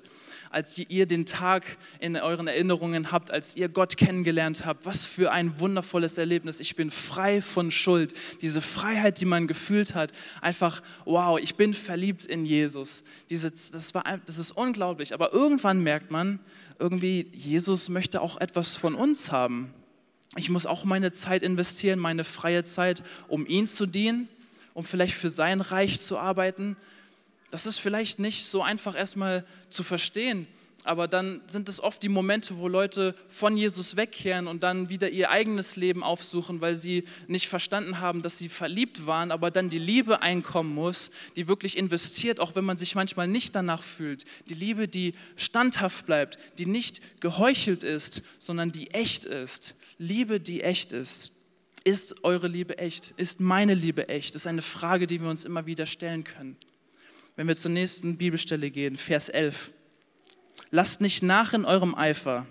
als 0.50 0.78
ihr 0.78 1.06
den 1.06 1.26
Tag 1.26 1.78
in 2.00 2.16
euren 2.16 2.48
Erinnerungen 2.48 3.12
habt, 3.12 3.32
als 3.32 3.56
ihr 3.56 3.70
Gott 3.70 3.98
kennengelernt 3.98 4.66
habt. 4.66 4.86
Was 4.86 5.06
für 5.06 5.32
ein 5.32 5.60
wundervolles 5.60 6.18
Erlebnis. 6.18 6.60
Ich 6.60 6.76
bin 6.76 6.92
frei 6.92 7.42
von 7.42 7.72
Schuld. 7.72 8.14
Diese 8.42 8.62
Freiheit, 8.62 9.22
die 9.22 9.26
man 9.26 9.48
gefühlt 9.48 9.96
hat. 9.96 10.12
Einfach, 10.42 10.82
wow, 11.06 11.40
ich 11.40 11.56
bin 11.56 11.74
verliebt 11.74 12.26
in 12.26 12.46
Jesus. 12.46 13.04
Diese, 13.30 13.52
das, 13.52 13.94
war, 13.94 14.04
das 14.26 14.38
ist 14.38 14.52
unglaublich. 14.52 15.14
Aber 15.14 15.34
irgendwann 15.34 15.82
merkt 15.82 16.12
man, 16.12 16.40
irgendwie, 16.80 17.28
Jesus 17.34 17.90
möchte 17.90 18.22
auch 18.22 18.40
etwas 18.40 18.76
von 18.76 18.96
uns 18.96 19.32
haben. 19.32 19.74
Ich 20.36 20.50
muss 20.50 20.66
auch 20.66 20.84
meine 20.84 21.12
Zeit 21.12 21.44
investieren, 21.44 22.00
meine 22.00 22.24
freie 22.24 22.64
Zeit, 22.64 23.04
um 23.28 23.46
ihn 23.48 23.68
zu 23.68 23.86
dienen, 23.86 24.30
um 24.74 24.84
vielleicht 24.84 25.16
für 25.16 25.30
sein 25.30 25.60
Reich 25.60 26.00
zu 26.00 26.18
arbeiten. 26.18 26.78
Das 27.52 27.66
ist 27.66 27.80
vielleicht 27.80 28.20
nicht 28.20 28.46
so 28.46 28.62
einfach 28.62 28.96
erstmal 28.96 29.46
zu 29.70 29.84
verstehen, 29.84 30.48
aber 30.84 31.08
dann 31.08 31.42
sind 31.48 31.68
es 31.68 31.82
oft 31.82 32.02
die 32.02 32.10
Momente, 32.10 32.58
wo 32.58 32.68
Leute 32.68 33.14
von 33.28 33.58
Jesus 33.58 33.96
wegkehren 33.96 34.48
und 34.48 34.64
dann 34.64 34.90
wieder 34.90 35.10
ihr 35.10 35.30
eigenes 35.30 35.76
Leben 35.76 36.04
aufsuchen, 36.04 36.62
weil 36.62 36.76
sie 36.76 37.04
nicht 37.28 37.48
verstanden 37.48 38.00
haben, 38.00 38.22
dass 38.22 38.38
sie 38.38 38.50
verliebt 38.50 39.06
waren, 39.06 39.32
aber 39.32 39.52
dann 39.52 39.70
die 39.70 39.80
Liebe 39.80 40.22
einkommen 40.22 40.74
muss, 40.74 41.12
die 41.36 41.48
wirklich 41.48 41.78
investiert, 41.78 42.40
auch 42.40 42.56
wenn 42.56 42.66
man 42.66 42.78
sich 42.78 42.96
manchmal 42.96 43.28
nicht 43.28 43.56
danach 43.56 43.84
fühlt. 43.84 44.24
Die 44.48 44.54
Liebe, 44.54 44.88
die 44.88 45.12
standhaft 45.36 46.06
bleibt, 46.06 46.38
die 46.58 46.66
nicht 46.66 47.22
geheuchelt 47.22 47.84
ist, 47.84 48.22
sondern 48.40 48.72
die 48.72 48.92
echt 48.92 49.26
ist. 49.26 49.76
Liebe, 49.98 50.40
die 50.40 50.62
echt 50.62 50.92
ist. 50.92 51.34
Ist 51.84 52.24
eure 52.24 52.48
Liebe 52.48 52.78
echt? 52.78 53.14
Ist 53.18 53.40
meine 53.40 53.74
Liebe 53.74 54.08
echt? 54.10 54.36
Das 54.36 54.44
ist 54.44 54.48
eine 54.48 54.62
Frage, 54.62 55.08
die 55.08 55.22
wir 55.22 55.30
uns 55.30 55.46
immer 55.46 55.66
wieder 55.66 55.86
stellen 55.86 56.24
können. 56.24 56.58
Wenn 57.40 57.48
wir 57.48 57.56
zur 57.56 57.72
nächsten 57.72 58.18
Bibelstelle 58.18 58.70
gehen, 58.70 58.98
Vers 58.98 59.30
11. 59.30 59.72
Lasst 60.72 61.00
nicht 61.00 61.24
nach 61.24 61.54
in 61.54 61.64
eurem 61.64 61.96
Eifer. 61.96 62.46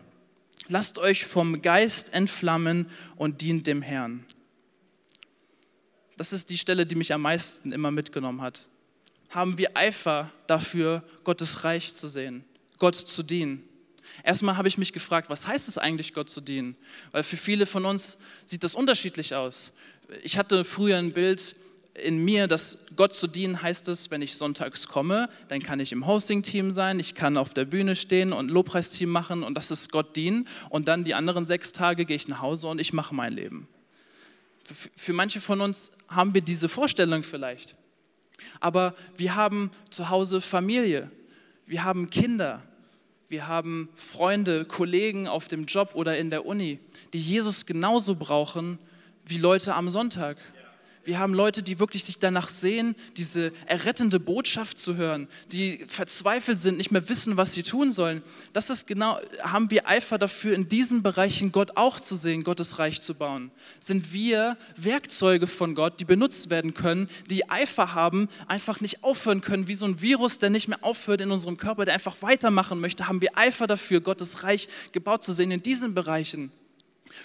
Lasst 0.67 0.97
euch 0.97 1.27
vom 1.27 1.61
Geist 1.61 2.15
entflammen 2.15 2.89
und 3.17 3.43
dient 3.43 3.67
dem 3.67 3.83
Herrn. 3.83 4.25
das 6.17 6.33
ist 6.33 6.49
die 6.49 6.57
Stelle, 6.57 6.87
die 6.87 6.95
mich 6.95 7.13
am 7.13 7.21
meisten 7.21 7.71
immer 7.71 7.91
mitgenommen 7.91 8.41
hat. 8.41 8.71
Haben 9.29 9.59
wir 9.59 9.77
Eifer 9.77 10.33
dafür, 10.47 11.05
Gottes 11.23 11.65
Reich 11.65 11.93
zu 11.93 12.09
sehen, 12.09 12.47
Gott 12.79 12.97
zu 12.97 13.23
dienen? 13.23 13.63
Erstmal 14.25 14.57
habe 14.57 14.69
ich 14.69 14.79
mich 14.79 14.95
gefragt, 14.95 15.29
was 15.29 15.47
heißt 15.47 15.69
es 15.69 15.77
eigentlich, 15.77 16.15
Gott 16.15 16.31
zu 16.31 16.41
dienen? 16.41 16.77
Weil 17.11 17.25
für 17.25 17.37
viele 17.37 17.67
von 17.67 17.85
uns 17.85 18.17
sieht 18.47 18.65
das 18.65 18.75
unterschiedlich 18.75 19.35
aus. 19.35 19.75
Ich 20.23 20.39
hatte 20.39 20.65
früher 20.65 20.97
ein 20.97 21.13
Bild 21.13 21.57
in 22.03 22.25
mir, 22.25 22.47
dass 22.47 22.87
Gott 22.97 23.15
zu 23.15 23.27
dienen 23.27 23.63
heißt 23.63 23.89
es, 23.89 24.11
wenn 24.11 24.23
ich 24.23 24.37
sonntags 24.37 24.89
komme, 24.89 25.29
dann 25.49 25.61
kann 25.61 25.81
ich 25.81 25.93
im 25.93 26.07
Hosting-Team 26.07 26.71
sein, 26.71 26.99
ich 26.99 27.15
kann 27.15 27.37
auf 27.37 27.55
der 27.55 27.65
Bühne 27.65 27.97
stehen 27.97 28.33
und 28.33 28.51
Lobpreisteam 28.51 29.11
machen 29.11 29.43
und 29.43 29.55
das 29.55 29.71
ist 29.71 29.93
Gott 29.93 30.17
dienen. 30.17 30.49
Und 30.71 30.89
dann 30.89 31.05
die 31.05 31.15
anderen 31.15 31.45
sechs 31.45 31.73
Tage 31.73 32.05
gehe 32.05 32.17
ich 32.17 32.29
nach 32.29 32.41
Hause 32.41 32.69
und 32.69 32.81
ich 32.81 32.93
mache 32.93 33.15
mein 33.15 33.33
Leben. 33.33 33.69
Für, 34.65 34.91
für 34.95 35.13
manche 35.13 35.41
von 35.41 35.61
uns 35.61 35.93
haben 36.09 36.35
wir 36.35 36.43
diese 36.43 36.69
Vorstellung 36.69 37.23
vielleicht. 37.23 37.77
Aber 38.61 38.95
wir 39.17 39.35
haben 39.35 39.71
zu 39.91 40.11
Hause 40.11 40.41
Familie, 40.41 41.11
wir 41.67 41.85
haben 41.85 42.11
Kinder, 42.11 42.61
wir 43.29 43.47
haben 43.47 43.91
Freunde, 43.95 44.65
Kollegen 44.65 45.29
auf 45.29 45.49
dem 45.49 45.67
Job 45.67 45.91
oder 45.95 46.17
in 46.17 46.31
der 46.31 46.47
Uni, 46.47 46.79
die 47.13 47.19
Jesus 47.19 47.67
genauso 47.67 48.15
brauchen 48.15 48.79
wie 49.27 49.39
Leute 49.39 49.75
am 49.75 49.91
Sonntag. 49.91 50.39
Wir 51.09 51.19
haben 51.19 51.33
Leute, 51.33 51.63
die 51.63 51.79
wirklich 51.79 52.05
sich 52.05 52.19
danach 52.19 52.51
sehen, 52.51 52.95
diese 53.17 53.51
errettende 53.65 54.21
Botschaft 54.21 54.77
zu 54.77 54.97
hören, 54.97 55.27
die 55.51 55.83
verzweifelt 55.87 56.59
sind, 56.59 56.77
nicht 56.77 56.91
mehr 56.91 57.09
wissen, 57.09 57.39
was 57.39 57.55
sie 57.55 57.63
tun 57.63 57.91
sollen. 57.91 58.23
Das 58.53 58.69
ist 58.69 58.87
genau, 58.87 59.19
haben 59.41 59.71
wir 59.71 59.89
Eifer 59.89 60.19
dafür, 60.19 60.55
in 60.55 60.69
diesen 60.69 61.03
Bereichen 61.03 61.51
Gott 61.51 61.79
auch 61.79 61.99
zu 61.99 62.15
sehen, 62.15 62.45
Gottes 62.45 62.79
Reich 62.79 63.01
zu 63.01 63.15
bauen. 63.15 63.51
Sind 63.81 64.13
wir 64.13 64.59
Werkzeuge 64.77 65.47
von 65.47 65.75
Gott, 65.75 65.99
die 65.99 66.05
benutzt 66.05 66.51
werden 66.51 66.75
können, 66.75 67.09
die 67.31 67.49
Eifer 67.49 67.95
haben, 67.95 68.29
einfach 68.47 68.83
nicht 68.83 69.03
aufhören 69.03 69.41
können, 69.41 69.67
wie 69.67 69.77
so 69.77 69.87
ein 69.87 70.03
Virus, 70.03 70.39
der 70.39 70.51
nicht 70.51 70.69
mehr 70.69 70.85
aufhört 70.85 71.23
in 71.23 71.31
unserem 71.31 71.57
Körper, 71.57 71.87
der 71.87 71.95
einfach 71.95 72.21
weitermachen 72.21 72.81
möchte, 72.81 73.09
haben 73.09 73.23
wir 73.23 73.31
Eifer 73.35 73.67
dafür, 73.67 74.03
Gottes 74.03 74.43
Reich 74.43 74.69
gebaut 74.93 75.23
zu 75.23 75.33
sehen 75.33 75.53
in 75.53 75.63
diesen 75.63 75.95
Bereichen. 75.95 76.53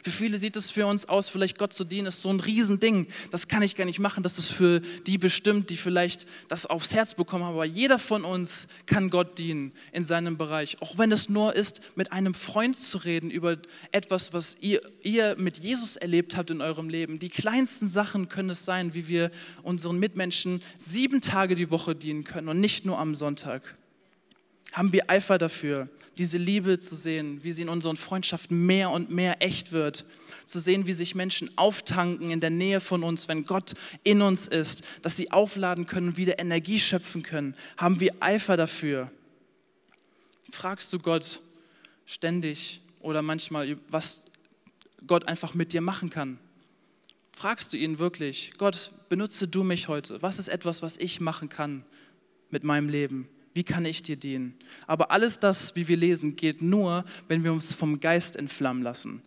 Für 0.02 0.12
viele 0.12 0.38
sieht 0.38 0.56
es 0.56 0.72
für 0.72 0.86
uns 0.86 1.08
aus, 1.08 1.30
vielleicht 1.30 1.58
Gott 1.58 1.74
zu 1.74 1.84
dienen 1.84 2.08
ist 2.08 2.22
so 2.22 2.30
ein 2.30 2.40
Riesending. 2.40 3.08
Das 3.32 3.48
kann 3.48 3.62
ich 3.62 3.76
gar 3.76 3.86
nicht 3.86 4.00
machen. 4.00 4.24
Das 4.24 4.40
ist 4.40 4.50
für 4.50 4.82
die 5.06 5.18
bestimmt, 5.18 5.70
die 5.70 5.78
vielleicht 5.78 6.26
das 6.48 6.66
aufs 6.66 6.94
Herz 6.94 7.14
bekommen 7.14 7.46
haben. 7.46 7.54
Aber 7.54 7.66
jeder 7.66 8.00
von 8.00 8.24
uns 8.26 8.68
kann 8.86 9.10
Gott 9.10 9.38
dienen 9.38 9.72
in 9.92 10.04
seinem 10.04 10.38
Bereich. 10.38 10.82
Auch 10.82 10.98
wenn 10.98 11.12
es 11.12 11.30
nur 11.30 11.56
ist, 11.56 11.82
mit 11.96 12.12
einem 12.12 12.34
Freund 12.34 12.76
zu 12.76 12.98
reden 13.00 13.32
über 13.32 13.58
etwas, 13.92 14.34
was 14.34 14.58
ihr, 14.62 14.82
ihr 15.02 15.36
mit 15.38 15.58
Jesus 15.58 15.96
erlebt 15.96 16.36
habt 16.36 16.50
in 16.50 16.62
eurem 16.62 16.90
Leben. 16.90 17.20
Die 17.20 17.30
kleinsten 17.30 17.88
Sachen 17.88 18.30
können 18.30 18.50
es 18.50 18.66
sein, 18.66 18.94
wie 18.94 19.08
wir 19.08 19.32
unseren 19.62 20.00
Mitmenschen 20.00 20.62
sieben 20.78 21.22
Tage 21.22 21.56
die 21.56 21.72
Woche 21.72 21.96
dienen 21.96 22.24
können 22.24 22.50
und 22.50 22.60
nicht 22.60 22.86
nur 22.86 23.00
am 23.00 23.16
Sonntag. 23.16 23.78
Haben 24.74 24.92
wir 24.92 25.10
Eifer 25.10 25.38
dafür, 25.38 25.88
diese 26.18 26.38
Liebe 26.38 26.78
zu 26.78 26.96
sehen, 26.96 27.44
wie 27.44 27.52
sie 27.52 27.64
in 27.64 27.70
unseren 27.70 27.96
Freundschaften 27.96 28.66
mehr 28.66 28.90
und 28.90 29.10
mehr 29.10 29.42
echt 29.42 29.72
wird, 29.72 30.06
zu 30.46 30.60
sehen, 30.60 30.86
wie 30.88 30.94
sich 30.94 31.16
Menschen 31.16 31.50
auftanken 31.58 32.32
in 32.32 32.40
der 32.40 32.50
Nähe 32.50 32.80
von 32.80 33.04
uns, 33.04 33.28
wenn 33.28 33.44
Gott 33.44 33.74
in 34.04 34.22
uns 34.22 34.48
ist, 34.48 34.84
dass 35.02 35.16
sie 35.16 35.32
aufladen 35.32 35.88
können 35.88 36.18
wieder 36.18 36.40
Energie 36.40 36.80
schöpfen 36.80 37.24
können. 37.24 37.54
Haben 37.78 38.00
wir 38.00 38.14
Eifer 38.20 38.58
dafür? 38.58 39.12
Fragst 40.52 40.92
du 40.94 41.00
Gott 41.00 41.42
ständig 42.06 42.82
oder 43.00 43.22
manchmal, 43.22 43.78
was 43.90 44.26
Gott 45.08 45.28
einfach 45.28 45.54
mit 45.54 45.74
dir 45.74 45.82
machen 45.82 46.10
kann? 46.10 46.38
Fragst 47.32 47.74
du 47.74 47.78
ihn 47.78 48.00
wirklich, 48.00 48.52
Gott, 48.58 48.92
benutze 49.10 49.48
du 49.48 49.64
mich 49.64 49.88
heute? 49.88 50.22
Was 50.22 50.40
ist 50.40 50.50
etwas, 50.50 50.82
was 50.82 50.98
ich 50.98 51.20
machen 51.20 51.50
kann 51.50 51.84
mit 52.52 52.64
meinem 52.64 52.90
Leben? 52.90 53.28
Wie 53.54 53.64
kann 53.64 53.86
ich 53.86 54.02
dir 54.02 54.16
dienen? 54.16 54.56
Aber 54.88 55.12
alles 55.12 55.40
das, 55.40 55.76
wie 55.76 55.88
wir 55.88 55.98
lesen, 55.98 56.36
geht 56.36 56.62
nur, 56.62 57.06
wenn 57.28 57.44
wir 57.44 57.54
uns 57.54 57.74
vom 57.74 58.00
Geist 58.00 58.36
entflammen 58.36 58.84
lassen. 58.84 59.22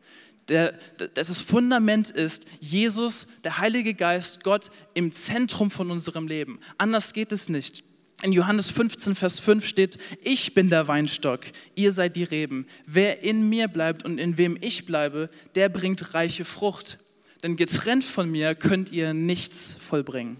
Der, 0.49 0.79
das 1.15 1.41
Fundament 1.41 2.11
ist 2.11 2.47
Jesus, 2.61 3.27
der 3.43 3.59
Heilige 3.59 3.95
Geist, 3.95 4.45
Gott 4.45 4.71
im 4.95 5.11
Zentrum 5.11 5.71
von 5.71 5.91
unserem 5.91 6.29
Leben. 6.29 6.61
Anders 6.79 7.13
geht 7.13 7.33
es 7.33 7.49
nicht. 7.49 7.83
In 8.23 8.33
Johannes 8.33 8.71
15, 8.71 9.15
Vers 9.15 9.41
5 9.41 9.67
steht, 9.67 9.99
ich 10.23 10.55
bin 10.55 10.71
der 10.71 10.89
Weinstock, 10.89 11.41
ihr 11.75 11.93
seid 11.93 12.17
die 12.17 12.25
Reben. 12.25 12.67
Wer 12.87 13.23
in 13.23 13.49
mir 13.49 13.69
bleibt 13.69 14.05
und 14.05 14.19
in 14.19 14.39
wem 14.39 14.57
ich 14.61 14.87
bleibe, 14.87 15.29
der 15.55 15.69
bringt 15.69 16.15
reiche 16.15 16.45
Frucht. 16.45 16.99
Denn 17.43 17.57
getrennt 17.57 18.05
von 18.05 18.31
mir 18.31 18.55
könnt 18.55 18.91
ihr 18.91 19.13
nichts 19.13 19.77
vollbringen. 19.79 20.39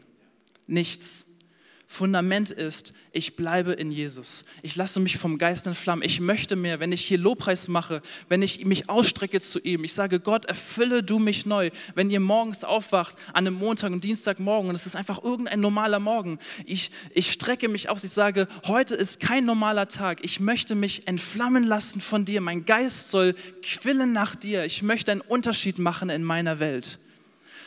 Nichts. 0.67 1.27
Fundament 1.89 2.51
ist, 2.51 2.95
ich 3.13 3.37
bleibe 3.37 3.73
in 3.73 3.93
Jesus. 3.93 4.45
Ich 4.63 4.75
lasse 4.75 4.99
mich 4.99 5.19
vom 5.19 5.39
Geist 5.39 5.69
entflammen. 5.69 6.05
Ich 6.05 6.19
möchte 6.19 6.57
mehr, 6.57 6.81
wenn 6.81 6.91
ich 6.91 7.03
hier 7.03 7.17
Lobpreis 7.17 7.69
mache, 7.69 8.03
wenn 8.29 8.43
ich 8.43 8.65
mich 8.65 8.91
ausstrecke 8.91 9.41
zu 9.41 9.61
ihm. 9.61 9.85
Ich 9.85 9.95
sage, 9.95 10.19
Gott, 10.19 10.47
erfülle 10.47 11.05
du 11.05 11.21
mich 11.21 11.47
neu. 11.47 11.71
Wenn 11.95 12.11
ihr 12.11 12.19
morgens 12.19 12.65
aufwacht, 12.65 13.17
an 13.29 13.47
einem 13.47 13.55
Montag 13.55 13.93
und 13.93 14.03
Dienstagmorgen, 14.03 14.69
und 14.69 14.75
es 14.75 14.85
ist 14.85 14.97
einfach 14.97 15.23
irgendein 15.23 15.61
normaler 15.61 16.01
Morgen, 16.01 16.41
ich, 16.65 16.91
ich 17.15 17.31
strecke 17.31 17.69
mich 17.69 17.89
aus. 17.89 18.03
Ich 18.03 18.11
sage, 18.11 18.49
heute 18.67 18.97
ist 18.97 19.21
kein 19.21 19.45
normaler 19.45 19.87
Tag. 19.87 20.19
Ich 20.25 20.41
möchte 20.41 20.75
mich 20.75 21.07
entflammen 21.07 21.63
lassen 21.63 22.01
von 22.01 22.25
dir. 22.25 22.41
Mein 22.41 22.65
Geist 22.65 23.13
soll 23.13 23.37
quillen 23.63 24.13
nach 24.13 24.35
dir. 24.35 24.65
Ich 24.65 24.83
möchte 24.83 25.13
einen 25.13 25.21
Unterschied 25.21 25.79
machen 25.79 26.11
in 26.11 26.25
meiner 26.25 26.59
Welt. 26.59 26.99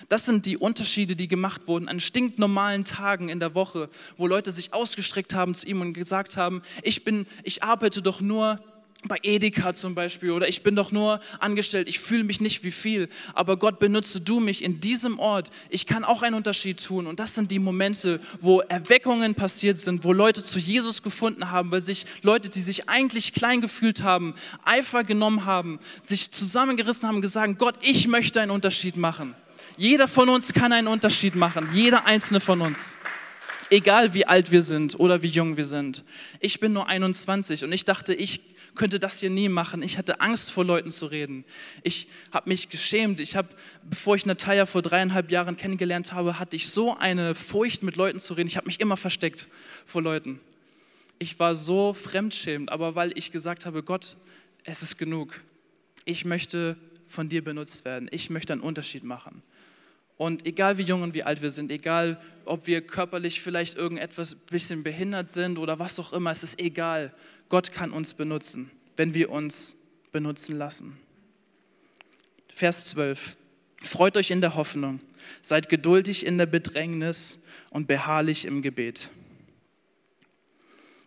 Das 0.10 0.26
sind 0.26 0.48
die 0.48 0.58
Unterschiede, 0.58 1.16
die 1.16 1.28
gemacht 1.28 1.68
wurden 1.68 1.88
an 1.88 2.00
stinknormalen 2.00 2.84
Tagen 2.84 3.30
in 3.30 3.40
der 3.40 3.54
Woche, 3.54 3.90
wo 4.18 4.26
Leute 4.26 4.52
sich 4.52 4.74
ausgestreckt 4.74 5.36
haben 5.36 5.54
zu 5.54 5.68
ihm 5.68 5.82
und 5.82 5.94
gesagt 5.94 6.36
haben, 6.36 6.64
ich 6.82 7.04
bin, 7.04 7.28
ich 7.44 7.62
arbeite 7.64 8.02
doch 8.02 8.20
nur 8.20 8.58
bei 9.08 9.18
Edeka 9.22 9.74
zum 9.74 9.96
Beispiel 9.96 10.32
oder 10.32 10.48
ich 10.48 10.62
bin 10.62 10.76
doch 10.76 10.92
nur 10.92 11.22
angestellt, 11.40 11.88
ich 11.88 12.00
fühle 12.00 12.24
mich 12.24 12.42
nicht 12.42 12.64
wie 12.64 12.72
viel, 12.72 13.08
aber 13.34 13.56
Gott 13.56 13.80
benutze 13.80 14.20
du 14.20 14.40
mich 14.40 14.64
in 14.64 14.82
diesem 14.82 15.20
Ort. 15.20 15.52
Ich 15.70 15.86
kann 15.86 16.04
auch 16.04 16.22
einen 16.22 16.36
Unterschied 16.36 16.84
tun 16.84 17.08
und 17.08 17.20
das 17.20 17.36
sind 17.36 17.52
die 17.52 17.60
Momente, 17.60 18.20
wo 18.42 18.62
Erweckungen 18.62 19.36
passiert 19.36 19.78
sind, 19.78 20.04
wo 20.04 20.12
Leute 20.12 20.44
zu 20.44 20.60
Jesus 20.60 21.02
gefunden 21.02 21.52
haben, 21.52 21.72
weil 21.72 21.82
sich 21.82 22.08
Leute, 22.24 22.50
die 22.50 22.60
sich 22.60 22.90
eigentlich 22.90 23.34
klein 23.34 23.62
gefühlt 23.62 24.04
haben, 24.04 24.34
Eifer 24.66 25.04
genommen 25.04 25.46
haben, 25.46 25.80
sich 26.02 26.32
zusammengerissen 26.32 27.08
haben, 27.08 27.22
gesagt, 27.22 27.60
Gott, 27.60 27.76
ich 27.82 28.08
möchte 28.08 28.42
einen 28.42 28.52
Unterschied 28.52 28.98
machen. 28.98 29.36
Jeder 29.80 30.10
von 30.10 30.28
uns 30.28 30.52
kann 30.52 30.74
einen 30.74 30.90
Unterschied 30.90 31.36
machen, 31.36 31.70
jeder 31.74 32.06
einzelne 32.06 32.42
von 32.42 32.60
uns. 32.60 32.98
Egal 33.70 34.14
wie 34.14 34.26
alt 34.26 34.52
wir 34.52 34.62
sind 34.62 35.00
oder 35.00 35.24
wie 35.24 35.30
jung 35.30 35.56
wir 35.56 35.64
sind. 35.64 36.04
Ich 36.42 36.60
bin 36.60 36.74
nur 36.74 36.88
21 36.90 37.64
und 37.64 37.72
ich 37.72 37.86
dachte, 37.86 38.14
ich 38.14 38.42
könnte 38.76 39.00
das 39.00 39.22
hier 39.22 39.30
nie 39.30 39.48
machen. 39.48 39.82
Ich 39.82 39.98
hatte 39.98 40.20
Angst 40.20 40.52
vor 40.52 40.66
Leuten 40.66 40.92
zu 40.92 41.06
reden. 41.06 41.46
Ich 41.82 42.10
habe 42.34 42.50
mich 42.50 42.68
geschämt. 42.68 43.22
Ich 43.22 43.38
habe, 43.38 43.48
bevor 43.90 44.18
ich 44.18 44.26
Natalia 44.26 44.66
vor 44.66 44.82
dreieinhalb 44.82 45.32
Jahren 45.32 45.56
kennengelernt 45.56 46.12
habe, 46.12 46.40
hatte 46.40 46.58
ich 46.58 46.70
so 46.70 46.98
eine 46.98 47.34
Furcht, 47.34 47.82
mit 47.82 47.96
Leuten 47.96 48.20
zu 48.20 48.34
reden. 48.34 48.50
Ich 48.50 48.58
habe 48.58 48.68
mich 48.68 48.82
immer 48.82 48.98
versteckt 48.98 49.48
vor 49.86 50.02
Leuten. 50.02 50.42
Ich 51.20 51.40
war 51.40 51.56
so 51.56 51.94
fremdschämend, 51.94 52.70
aber 52.70 52.96
weil 52.96 53.18
ich 53.18 53.32
gesagt 53.32 53.66
habe, 53.66 53.82
Gott, 53.82 54.18
es 54.66 54.82
ist 54.82 54.98
genug. 54.98 55.40
Ich 56.04 56.26
möchte 56.26 56.76
von 57.08 57.30
dir 57.30 57.42
benutzt 57.42 57.86
werden. 57.86 58.10
Ich 58.12 58.30
möchte 58.30 58.52
einen 58.52 58.62
Unterschied 58.62 59.06
machen. 59.06 59.42
Und 60.20 60.46
egal 60.46 60.78
wie 60.78 60.84
jung 60.84 61.02
und 61.02 61.14
wie 61.14 61.24
alt 61.24 61.42
wir 61.42 61.50
sind, 61.50 61.72
egal 61.72 62.20
ob 62.44 62.68
wir 62.68 62.82
körperlich 62.82 63.40
vielleicht 63.40 63.78
irgendetwas 63.78 64.36
bisschen 64.36 64.84
behindert 64.84 65.30
sind 65.30 65.58
oder 65.58 65.80
was 65.80 65.98
auch 65.98 66.12
immer, 66.12 66.30
es 66.30 66.44
ist 66.44 66.60
egal. 66.60 67.14
Gott 67.48 67.72
kann 67.72 67.92
uns 67.92 68.14
benutzen, 68.14 68.70
wenn 68.98 69.14
wir 69.14 69.30
uns 69.30 69.78
benutzen 70.12 70.58
lassen. 70.58 70.98
Vers 72.54 72.88
12. 72.88 73.38
Freut 73.78 74.18
euch 74.18 74.32
in 74.32 74.42
der 74.42 74.56
Hoffnung, 74.56 75.00
seid 75.42 75.70
geduldig 75.70 76.26
in 76.26 76.38
der 76.38 76.48
Bedrängnis 76.48 77.40
und 77.70 77.88
beharrlich 77.88 78.44
im 78.44 78.62
Gebet. 78.62 79.10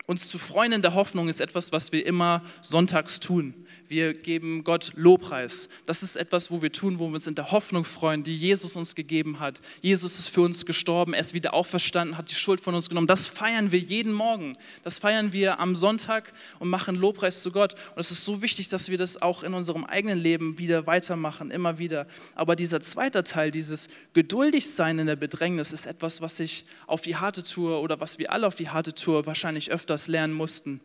Uns 0.06 0.28
zu 0.28 0.38
freuen 0.38 0.72
in 0.72 0.82
der 0.82 0.94
Hoffnung 0.94 1.28
ist 1.28 1.40
etwas, 1.40 1.70
was 1.70 1.92
wir 1.92 2.04
immer 2.04 2.42
sonntags 2.60 3.20
tun. 3.20 3.54
Wir 3.86 4.14
geben 4.14 4.64
Gott 4.64 4.92
Lobpreis. 4.96 5.68
Das 5.86 6.02
ist 6.02 6.16
etwas, 6.16 6.50
wo 6.50 6.62
wir 6.62 6.72
tun, 6.72 6.98
wo 6.98 7.08
wir 7.08 7.14
uns 7.14 7.26
in 7.26 7.34
der 7.34 7.52
Hoffnung 7.52 7.84
freuen, 7.84 8.22
die 8.22 8.36
Jesus 8.36 8.74
uns 8.74 8.94
gegeben 8.94 9.38
hat. 9.38 9.60
Jesus 9.80 10.18
ist 10.18 10.28
für 10.28 10.40
uns 10.40 10.66
gestorben, 10.66 11.12
er 11.12 11.20
ist 11.20 11.34
wieder 11.34 11.54
auferstanden, 11.54 12.16
hat 12.16 12.30
die 12.30 12.34
Schuld 12.34 12.60
von 12.60 12.74
uns 12.74 12.88
genommen. 12.88 13.06
Das 13.06 13.26
feiern 13.26 13.70
wir 13.70 13.78
jeden 13.78 14.12
Morgen. 14.12 14.54
Das 14.82 14.98
feiern 14.98 15.32
wir 15.32 15.60
am 15.60 15.76
Sonntag 15.76 16.32
und 16.58 16.68
machen 16.68 16.96
Lobpreis 16.96 17.42
zu 17.42 17.52
Gott. 17.52 17.74
Und 17.94 18.00
es 18.00 18.10
ist 18.10 18.24
so 18.24 18.42
wichtig, 18.42 18.70
dass 18.70 18.88
wir 18.88 18.98
das 18.98 19.20
auch 19.20 19.42
in 19.42 19.54
unserem 19.54 19.84
eigenen 19.84 20.18
Leben 20.18 20.58
wieder 20.58 20.86
weitermachen, 20.86 21.50
immer 21.50 21.78
wieder. 21.78 22.06
Aber 22.34 22.56
dieser 22.56 22.80
zweite 22.80 23.22
Teil, 23.22 23.50
dieses 23.50 23.88
geduldig 24.14 24.68
sein 24.70 24.98
in 24.98 25.06
der 25.06 25.16
Bedrängnis, 25.16 25.70
ist 25.70 25.86
etwas, 25.86 26.22
was 26.22 26.40
ich 26.40 26.64
auf 26.86 27.02
die 27.02 27.16
harte 27.16 27.42
Tour 27.42 27.82
oder 27.82 28.00
was 28.00 28.18
wir 28.18 28.32
alle 28.32 28.46
auf 28.46 28.54
die 28.54 28.70
harte 28.70 28.94
Tour 28.94 29.26
wahrscheinlich 29.26 29.70
öfters 29.92 30.08
lernen 30.08 30.32
mussten. 30.32 30.80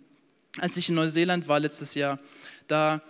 Als 0.58 0.76
ich 0.76 0.90
in 0.90 0.96
Neuseeland 0.96 1.48
war 1.48 1.62
letztes 1.62 1.96
Jahr, 1.96 2.20
da 2.68 3.02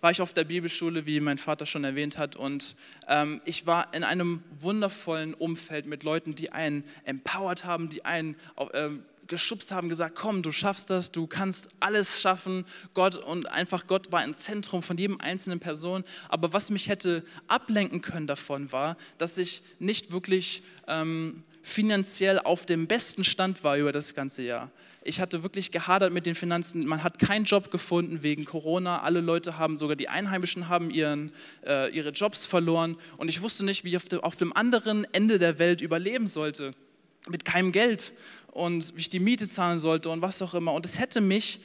war 0.00 0.10
ich 0.10 0.20
auf 0.20 0.34
der 0.34 0.42
Bibelschule, 0.42 1.06
wie 1.06 1.20
mein 1.20 1.38
Vater 1.38 1.66
schon 1.66 1.84
erwähnt 1.84 2.18
hat. 2.18 2.34
Und 2.34 2.74
ähm, 3.06 3.40
ich 3.44 3.64
war 3.64 3.94
in 3.94 4.02
einem 4.02 4.42
wundervollen 4.50 5.34
Umfeld 5.34 5.86
mit 5.86 6.02
Leuten, 6.02 6.34
die 6.34 6.50
einen 6.50 6.82
empowered 7.04 7.64
haben, 7.64 7.88
die 7.88 8.04
einen 8.04 8.34
äh, 8.72 8.90
geschubst 9.28 9.70
haben, 9.70 9.88
gesagt, 9.88 10.16
komm, 10.16 10.42
du 10.42 10.50
schaffst 10.50 10.90
das, 10.90 11.12
du 11.12 11.28
kannst 11.28 11.68
alles 11.78 12.20
schaffen. 12.20 12.64
Gott 12.92 13.16
und 13.16 13.48
einfach 13.48 13.86
Gott 13.86 14.10
war 14.10 14.20
ein 14.20 14.34
Zentrum 14.34 14.82
von 14.82 14.96
jedem 14.96 15.20
einzelnen 15.20 15.60
Person. 15.60 16.02
Aber 16.28 16.52
was 16.52 16.70
mich 16.70 16.88
hätte 16.88 17.24
ablenken 17.46 18.00
können 18.00 18.26
davon 18.26 18.72
war, 18.72 18.96
dass 19.18 19.38
ich 19.38 19.62
nicht 19.78 20.10
wirklich 20.10 20.64
ähm, 20.88 21.44
finanziell 21.66 22.38
auf 22.38 22.64
dem 22.64 22.86
besten 22.86 23.24
Stand 23.24 23.64
war 23.64 23.76
über 23.76 23.90
das 23.90 24.14
ganze 24.14 24.42
Jahr. 24.42 24.70
Ich 25.02 25.20
hatte 25.20 25.42
wirklich 25.42 25.72
gehadert 25.72 26.12
mit 26.12 26.24
den 26.24 26.36
Finanzen. 26.36 26.86
Man 26.86 27.02
hat 27.02 27.18
keinen 27.18 27.44
Job 27.44 27.72
gefunden 27.72 28.22
wegen 28.22 28.44
Corona. 28.44 29.02
Alle 29.02 29.20
Leute 29.20 29.58
haben, 29.58 29.76
sogar 29.76 29.96
die 29.96 30.08
Einheimischen 30.08 30.68
haben 30.68 30.90
ihren, 30.90 31.32
äh, 31.66 31.90
ihre 31.90 32.10
Jobs 32.10 32.46
verloren. 32.46 32.96
Und 33.16 33.28
ich 33.28 33.42
wusste 33.42 33.64
nicht, 33.64 33.82
wie 33.82 33.90
ich 33.90 33.96
auf, 33.96 34.06
de, 34.06 34.20
auf 34.20 34.36
dem 34.36 34.52
anderen 34.52 35.12
Ende 35.12 35.40
der 35.40 35.58
Welt 35.58 35.80
überleben 35.80 36.28
sollte. 36.28 36.72
Mit 37.28 37.44
keinem 37.44 37.72
Geld 37.72 38.14
und 38.52 38.94
wie 38.94 39.00
ich 39.00 39.08
die 39.08 39.18
Miete 39.18 39.48
zahlen 39.48 39.80
sollte 39.80 40.08
und 40.08 40.22
was 40.22 40.40
auch 40.42 40.54
immer. 40.54 40.72
Und 40.72 40.86
es 40.86 41.00
hätte 41.00 41.20
mich 41.20 41.58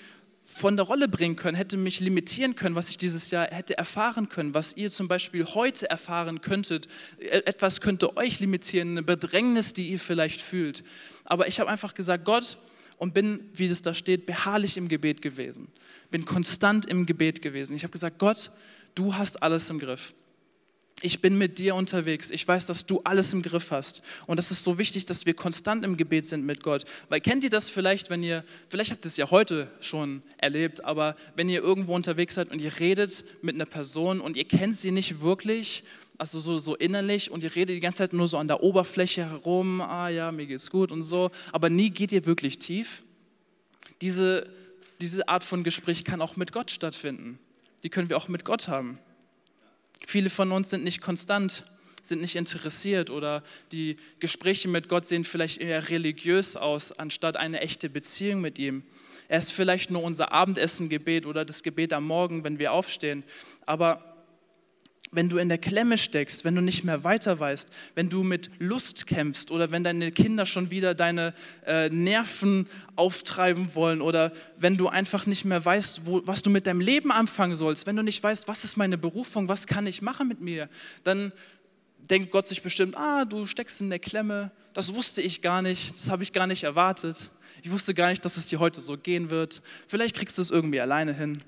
von 0.44 0.76
der 0.76 0.86
Rolle 0.86 1.08
bringen 1.08 1.36
können, 1.36 1.56
hätte 1.56 1.78
mich 1.78 2.00
limitieren 2.00 2.56
können, 2.56 2.76
was 2.76 2.90
ich 2.90 2.98
dieses 2.98 3.30
Jahr 3.32 3.48
hätte 3.48 3.78
erfahren 3.78 4.28
können, 4.28 4.54
was 4.54 4.76
ihr 4.76 4.90
zum 4.90 5.08
Beispiel 5.08 5.46
heute 5.46 5.90
erfahren 5.90 6.42
könntet. 6.42 6.88
E, 7.20 7.28
etwas 7.28 7.80
könnte 7.80 8.18
euch 8.18 8.40
limitieren, 8.40 8.92
eine 8.92 9.04
Bedrängnis, 9.04 9.74
die 9.74 9.90
ihr 9.90 10.00
vielleicht 10.00 10.42
fühlt. 10.42 10.84
Aber 11.26 11.48
ich 11.48 11.60
habe 11.60 11.70
einfach 11.70 11.94
gesagt, 11.94 12.26
Gott, 12.26 12.58
und 12.98 13.14
bin, 13.14 13.50
wie 13.54 13.68
es 13.68 13.82
da 13.82 13.94
steht, 13.94 14.26
beharrlich 14.26 14.78
im 14.78 14.88
Gebet 14.88 15.22
gewesen. 15.22 15.68
Bin 16.10 16.26
konstant 16.26 16.86
im 16.86 17.06
Gebet 17.06 17.42
gewesen. 17.42 17.76
Ich 17.76 17.84
habe 17.84 17.92
gesagt, 17.92 18.20
Gott, 18.20 18.52
du 18.94 19.16
hast 19.16 19.42
alles 19.42 19.70
im 19.70 19.80
Griff. 19.80 20.14
Ich 21.04 21.20
bin 21.20 21.38
mit 21.38 21.58
dir 21.58 21.74
unterwegs. 21.76 22.30
Ich 22.30 22.48
weiß, 22.48 22.68
dass 22.68 22.86
du 22.86 23.02
alles 23.04 23.34
im 23.34 23.42
Griff 23.42 23.72
hast. 23.72 24.04
Und 24.28 24.38
das 24.38 24.52
ist 24.52 24.64
so 24.64 24.78
wichtig, 24.78 25.06
dass 25.06 25.26
wir 25.26 25.34
konstant 25.34 25.84
im 25.84 25.98
Gebet 25.98 26.26
sind 26.26 26.46
mit 26.46 26.62
Gott. 26.62 26.86
Weil 27.10 27.22
kennt 27.22 27.44
ihr 27.44 27.50
das 27.50 27.70
vielleicht, 27.70 28.12
wenn 28.12 28.22
ihr, 28.22 28.44
vielleicht 28.70 28.92
habt 28.92 29.04
ihr 29.04 29.08
es 29.08 29.18
ja 29.18 29.32
heute 29.32 29.72
schon 29.80 30.22
erlebt, 30.38 30.86
aber 30.86 31.16
wenn 31.36 31.50
ihr 31.50 31.62
irgendwo 31.62 31.96
unterwegs 31.96 32.36
seid 32.36 32.52
und 32.52 32.62
ihr 32.62 32.80
redet 32.80 33.26
mit 33.42 33.56
einer 33.56 33.66
Person 33.66 34.22
und 34.22 34.38
ihr 34.38 34.46
kennt 34.46 34.76
sie 34.76 34.92
nicht 34.92 35.22
wirklich 35.22 35.84
also 36.22 36.40
so, 36.40 36.60
so 36.60 36.76
innerlich 36.76 37.32
und 37.32 37.42
ihr 37.42 37.56
redet 37.56 37.76
die 37.76 37.80
ganze 37.80 37.98
Zeit 37.98 38.14
nur 38.14 38.28
so 38.28 38.38
an 38.38 38.48
der 38.48 38.62
Oberfläche 38.62 39.26
herum, 39.26 39.82
ah 39.82 40.08
ja, 40.08 40.32
mir 40.32 40.46
geht's 40.46 40.70
gut 40.70 40.92
und 40.92 41.02
so, 41.02 41.32
aber 41.52 41.72
nie 41.72 41.90
geht 41.90 42.12
ihr 42.12 42.28
wirklich 42.28 42.60
tief. 42.60 43.04
Diese, 44.02 44.48
diese 45.02 45.28
Art 45.28 45.44
von 45.44 45.64
Gespräch 45.64 46.04
kann 46.04 46.22
auch 46.22 46.36
mit 46.36 46.52
Gott 46.52 46.70
stattfinden. 46.70 47.40
Die 47.84 47.90
können 47.90 48.08
wir 48.08 48.18
auch 48.18 48.28
mit 48.28 48.46
Gott 48.46 48.68
haben. 48.68 49.00
Viele 50.06 50.30
von 50.30 50.52
uns 50.52 50.70
sind 50.70 50.84
nicht 50.84 51.02
konstant, 51.02 51.64
sind 52.02 52.22
nicht 52.22 52.36
interessiert 52.36 53.10
oder 53.10 53.44
die 53.72 53.98
Gespräche 54.20 54.68
mit 54.68 54.90
Gott 54.90 55.06
sehen 55.06 55.24
vielleicht 55.24 55.60
eher 55.60 55.90
religiös 55.90 56.56
aus, 56.56 56.92
anstatt 56.92 57.38
eine 57.38 57.62
echte 57.62 57.90
Beziehung 57.90 58.42
mit 58.42 58.58
ihm. 58.58 58.84
Er 59.28 59.40
ist 59.40 59.52
vielleicht 59.52 59.92
nur 59.92 60.04
unser 60.04 60.32
Abendessengebet 60.34 61.26
oder 61.26 61.46
das 61.46 61.64
Gebet 61.64 61.94
am 61.94 62.06
Morgen, 62.06 62.44
wenn 62.44 62.60
wir 62.60 62.74
aufstehen. 62.74 63.24
Aber 63.66 64.11
wenn 65.12 65.28
du 65.28 65.38
in 65.38 65.50
der 65.50 65.58
Klemme 65.58 65.98
steckst, 65.98 66.46
wenn 66.46 66.56
du 66.56 66.62
nicht 66.62 66.84
mehr 66.84 67.04
weiter 67.04 67.40
weißt, 67.40 67.70
wenn 67.96 68.10
du 68.10 68.24
mit 68.24 68.50
Lust 68.60 69.08
kämpfst 69.08 69.52
oder 69.52 69.70
wenn 69.70 69.84
deine 69.84 70.12
Kinder 70.12 70.46
schon 70.46 70.72
wieder 70.72 70.96
deine 70.96 71.34
äh, 71.66 71.90
Nerven 71.90 72.68
auftreiben 72.96 73.76
wollen 73.76 74.02
oder 74.02 74.32
wenn 74.58 74.78
du 74.78 74.88
einfach 74.88 75.26
nicht 75.26 75.44
mehr 75.44 75.64
weißt, 75.64 76.06
wo, 76.06 76.22
was 76.26 76.42
du 76.42 76.50
mit 76.50 76.66
deinem 76.66 76.80
Leben 76.80 77.12
anfangen 77.12 77.58
sollst, 77.58 77.88
wenn 77.88 77.98
du 77.98 78.04
nicht 78.04 78.24
weißt, 78.24 78.48
was 78.48 78.64
ist 78.64 78.78
meine 78.78 78.98
Berufung, 78.98 79.50
was 79.50 79.68
kann 79.68 79.86
ich 79.86 80.02
machen 80.02 80.30
mit 80.30 80.40
mir, 80.40 80.70
dann 81.04 81.34
denkt 82.10 82.32
Gott 82.32 82.48
sich 82.48 82.62
bestimmt, 82.62 82.96
ah, 82.96 83.26
du 83.26 83.46
steckst 83.46 83.82
in 83.82 83.90
der 83.90 84.00
Klemme, 84.00 84.52
das 84.74 84.94
wusste 84.94 85.22
ich 85.22 85.42
gar 85.42 85.62
nicht, 85.62 85.94
das 85.98 86.10
habe 86.10 86.24
ich 86.24 86.32
gar 86.32 86.48
nicht 86.48 86.64
erwartet. 86.64 87.30
Ich 87.64 87.72
wusste 87.72 87.94
gar 87.94 88.10
nicht, 88.10 88.24
dass 88.26 88.38
es 88.38 88.48
dir 88.48 88.60
heute 88.60 88.82
so 88.82 88.98
gehen 88.98 89.30
wird. 89.30 89.62
Vielleicht 89.88 90.16
kriegst 90.16 90.38
du 90.38 90.42
es 90.42 90.50
irgendwie 90.50 90.80
alleine 90.80 91.14
hin. 91.14 91.44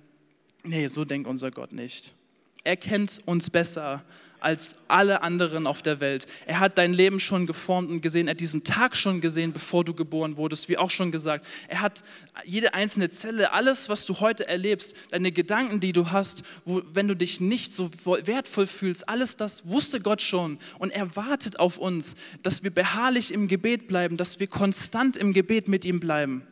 Nee, 0.64 0.88
so 0.90 1.06
denkt 1.06 1.28
unser 1.28 1.50
Gott 1.50 1.74
nicht. 1.74 2.14
Er 2.64 2.78
kennt 2.78 3.22
uns 3.26 3.50
besser 3.50 4.04
als 4.44 4.76
alle 4.90 5.22
anderen 5.22 5.66
auf 5.68 5.82
der 5.82 6.00
Welt. 6.02 6.28
Er 6.46 6.60
hat 6.60 6.78
dein 6.78 6.94
Leben 6.94 7.20
schon 7.20 7.48
geformt 7.48 7.90
und 7.90 8.02
gesehen. 8.02 8.28
Er 8.28 8.32
hat 8.32 8.42
diesen 8.42 8.64
Tag 8.64 8.96
schon 8.96 9.22
gesehen, 9.22 9.54
bevor 9.54 9.86
du 9.86 9.94
geboren 9.94 10.36
wurdest, 10.38 10.68
wie 10.68 10.78
auch 10.78 10.92
schon 10.92 11.12
gesagt. 11.12 11.46
Er 11.70 11.82
hat 11.82 12.04
jede 12.44 12.74
einzelne 12.74 13.10
Zelle, 13.10 13.54
alles, 13.54 13.88
was 13.88 14.06
du 14.06 14.20
heute 14.20 14.48
erlebst, 14.48 14.96
deine 15.12 15.32
Gedanken, 15.32 15.80
die 15.80 15.94
du 15.94 16.12
hast, 16.12 16.44
wo, 16.66 16.82
wenn 16.92 17.08
du 17.08 17.16
dich 17.16 17.40
nicht 17.40 17.72
so 17.72 17.90
wertvoll 18.04 18.68
fühlst, 18.68 19.08
alles 19.08 19.38
das 19.38 19.68
wusste 19.68 20.02
Gott 20.02 20.22
schon. 20.22 20.60
Und 20.78 20.92
er 20.92 21.16
wartet 21.16 21.60
auf 21.60 21.78
uns, 21.78 22.18
dass 22.44 22.64
wir 22.64 22.72
beharrlich 22.72 23.34
im 23.34 23.48
Gebet 23.48 23.88
bleiben, 23.88 24.18
dass 24.18 24.42
wir 24.42 24.48
konstant 24.48 25.16
im 25.16 25.32
Gebet 25.32 25.70
mit 25.70 25.86
ihm 25.86 26.02
bleiben, 26.02 26.46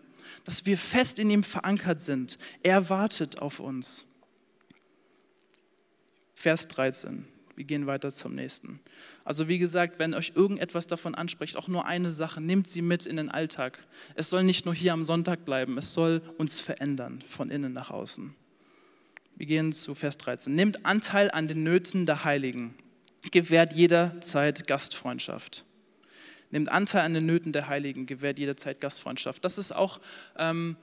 dass 0.45 0.65
wir 0.65 0.77
fest 0.77 1.19
in 1.19 1.29
ihm 1.29 1.43
verankert 1.43 1.99
sind. 1.99 2.37
Er 2.63 2.89
wartet 2.89 3.41
auf 3.41 3.59
uns. 3.59 4.07
Vers 6.41 6.67
13. 6.69 7.27
Wir 7.55 7.65
gehen 7.65 7.85
weiter 7.85 8.09
zum 8.09 8.33
nächsten. 8.33 8.79
Also 9.23 9.47
wie 9.47 9.59
gesagt, 9.59 9.99
wenn 9.99 10.15
euch 10.15 10.31
irgendetwas 10.33 10.87
davon 10.87 11.13
anspricht, 11.13 11.55
auch 11.55 11.67
nur 11.67 11.85
eine 11.85 12.11
Sache, 12.11 12.41
nehmt 12.41 12.67
sie 12.67 12.81
mit 12.81 13.05
in 13.05 13.17
den 13.17 13.29
Alltag. 13.29 13.85
Es 14.15 14.31
soll 14.31 14.43
nicht 14.43 14.65
nur 14.65 14.73
hier 14.73 14.93
am 14.93 15.03
Sonntag 15.03 15.45
bleiben, 15.45 15.77
es 15.77 15.93
soll 15.93 16.23
uns 16.39 16.59
verändern, 16.59 17.21
von 17.27 17.51
innen 17.51 17.73
nach 17.73 17.91
außen. 17.91 18.33
Wir 19.35 19.45
gehen 19.45 19.71
zu 19.71 19.93
Vers 19.93 20.17
13. 20.17 20.55
Nehmt 20.55 20.83
Anteil 20.83 21.29
an 21.29 21.47
den 21.47 21.61
Nöten 21.61 22.07
der 22.07 22.23
Heiligen. 22.23 22.73
Gewährt 23.29 23.73
jederzeit 23.73 24.65
Gastfreundschaft. 24.65 25.63
Nehmt 26.49 26.71
Anteil 26.71 27.01
an 27.01 27.13
den 27.13 27.27
Nöten 27.27 27.53
der 27.53 27.67
Heiligen, 27.67 28.07
gewährt 28.07 28.39
jederzeit 28.39 28.81
Gastfreundschaft. 28.81 29.45
Das 29.45 29.59
ist 29.59 29.73
auch, 29.73 30.01
ähm, 30.39 30.75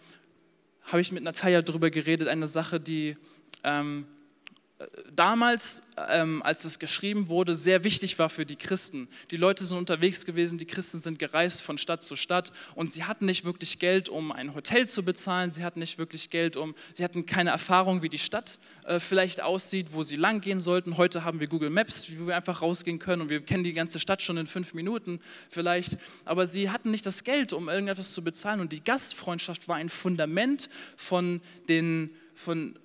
habe 0.84 1.00
ich 1.00 1.10
mit 1.10 1.24
Natalia 1.24 1.62
darüber 1.62 1.90
geredet, 1.90 2.28
eine 2.28 2.46
Sache, 2.46 2.78
die 2.78 3.16
ähm, 3.64 4.06
damals, 5.12 5.82
ähm, 6.08 6.40
als 6.42 6.64
es 6.64 6.78
geschrieben 6.78 7.28
wurde, 7.28 7.54
sehr 7.56 7.82
wichtig 7.82 8.18
war 8.20 8.28
für 8.28 8.46
die 8.46 8.54
Christen. 8.54 9.08
Die 9.32 9.36
Leute 9.36 9.64
sind 9.64 9.76
unterwegs 9.76 10.24
gewesen, 10.24 10.56
die 10.56 10.66
Christen 10.66 11.00
sind 11.00 11.18
gereist 11.18 11.62
von 11.62 11.78
Stadt 11.78 12.02
zu 12.02 12.14
Stadt 12.14 12.52
und 12.76 12.92
sie 12.92 13.02
hatten 13.04 13.26
nicht 13.26 13.44
wirklich 13.44 13.80
Geld, 13.80 14.08
um 14.08 14.30
ein 14.30 14.54
Hotel 14.54 14.88
zu 14.88 15.02
bezahlen, 15.02 15.50
sie 15.50 15.64
hatten 15.64 15.80
nicht 15.80 15.98
wirklich 15.98 16.30
Geld, 16.30 16.56
um, 16.56 16.76
sie 16.92 17.02
hatten 17.02 17.26
keine 17.26 17.50
Erfahrung, 17.50 18.02
wie 18.02 18.08
die 18.08 18.20
Stadt 18.20 18.60
äh, 18.84 19.00
vielleicht 19.00 19.40
aussieht, 19.40 19.88
wo 19.92 20.04
sie 20.04 20.16
lang 20.16 20.40
gehen 20.40 20.60
sollten. 20.60 20.96
Heute 20.96 21.24
haben 21.24 21.40
wir 21.40 21.48
Google 21.48 21.70
Maps, 21.70 22.08
wo 22.16 22.28
wir 22.28 22.36
einfach 22.36 22.62
rausgehen 22.62 23.00
können 23.00 23.22
und 23.22 23.30
wir 23.30 23.40
kennen 23.40 23.64
die 23.64 23.72
ganze 23.72 23.98
Stadt 23.98 24.22
schon 24.22 24.36
in 24.36 24.46
fünf 24.46 24.74
Minuten 24.74 25.18
vielleicht, 25.48 25.96
aber 26.24 26.46
sie 26.46 26.70
hatten 26.70 26.92
nicht 26.92 27.04
das 27.04 27.24
Geld, 27.24 27.52
um 27.52 27.68
irgendetwas 27.68 28.12
zu 28.12 28.22
bezahlen 28.22 28.60
und 28.60 28.70
die 28.70 28.84
Gastfreundschaft 28.84 29.66
war 29.66 29.74
ein 29.74 29.88
Fundament 29.88 30.70
von 30.96 31.40
den, 31.68 32.10
von, 32.36 32.78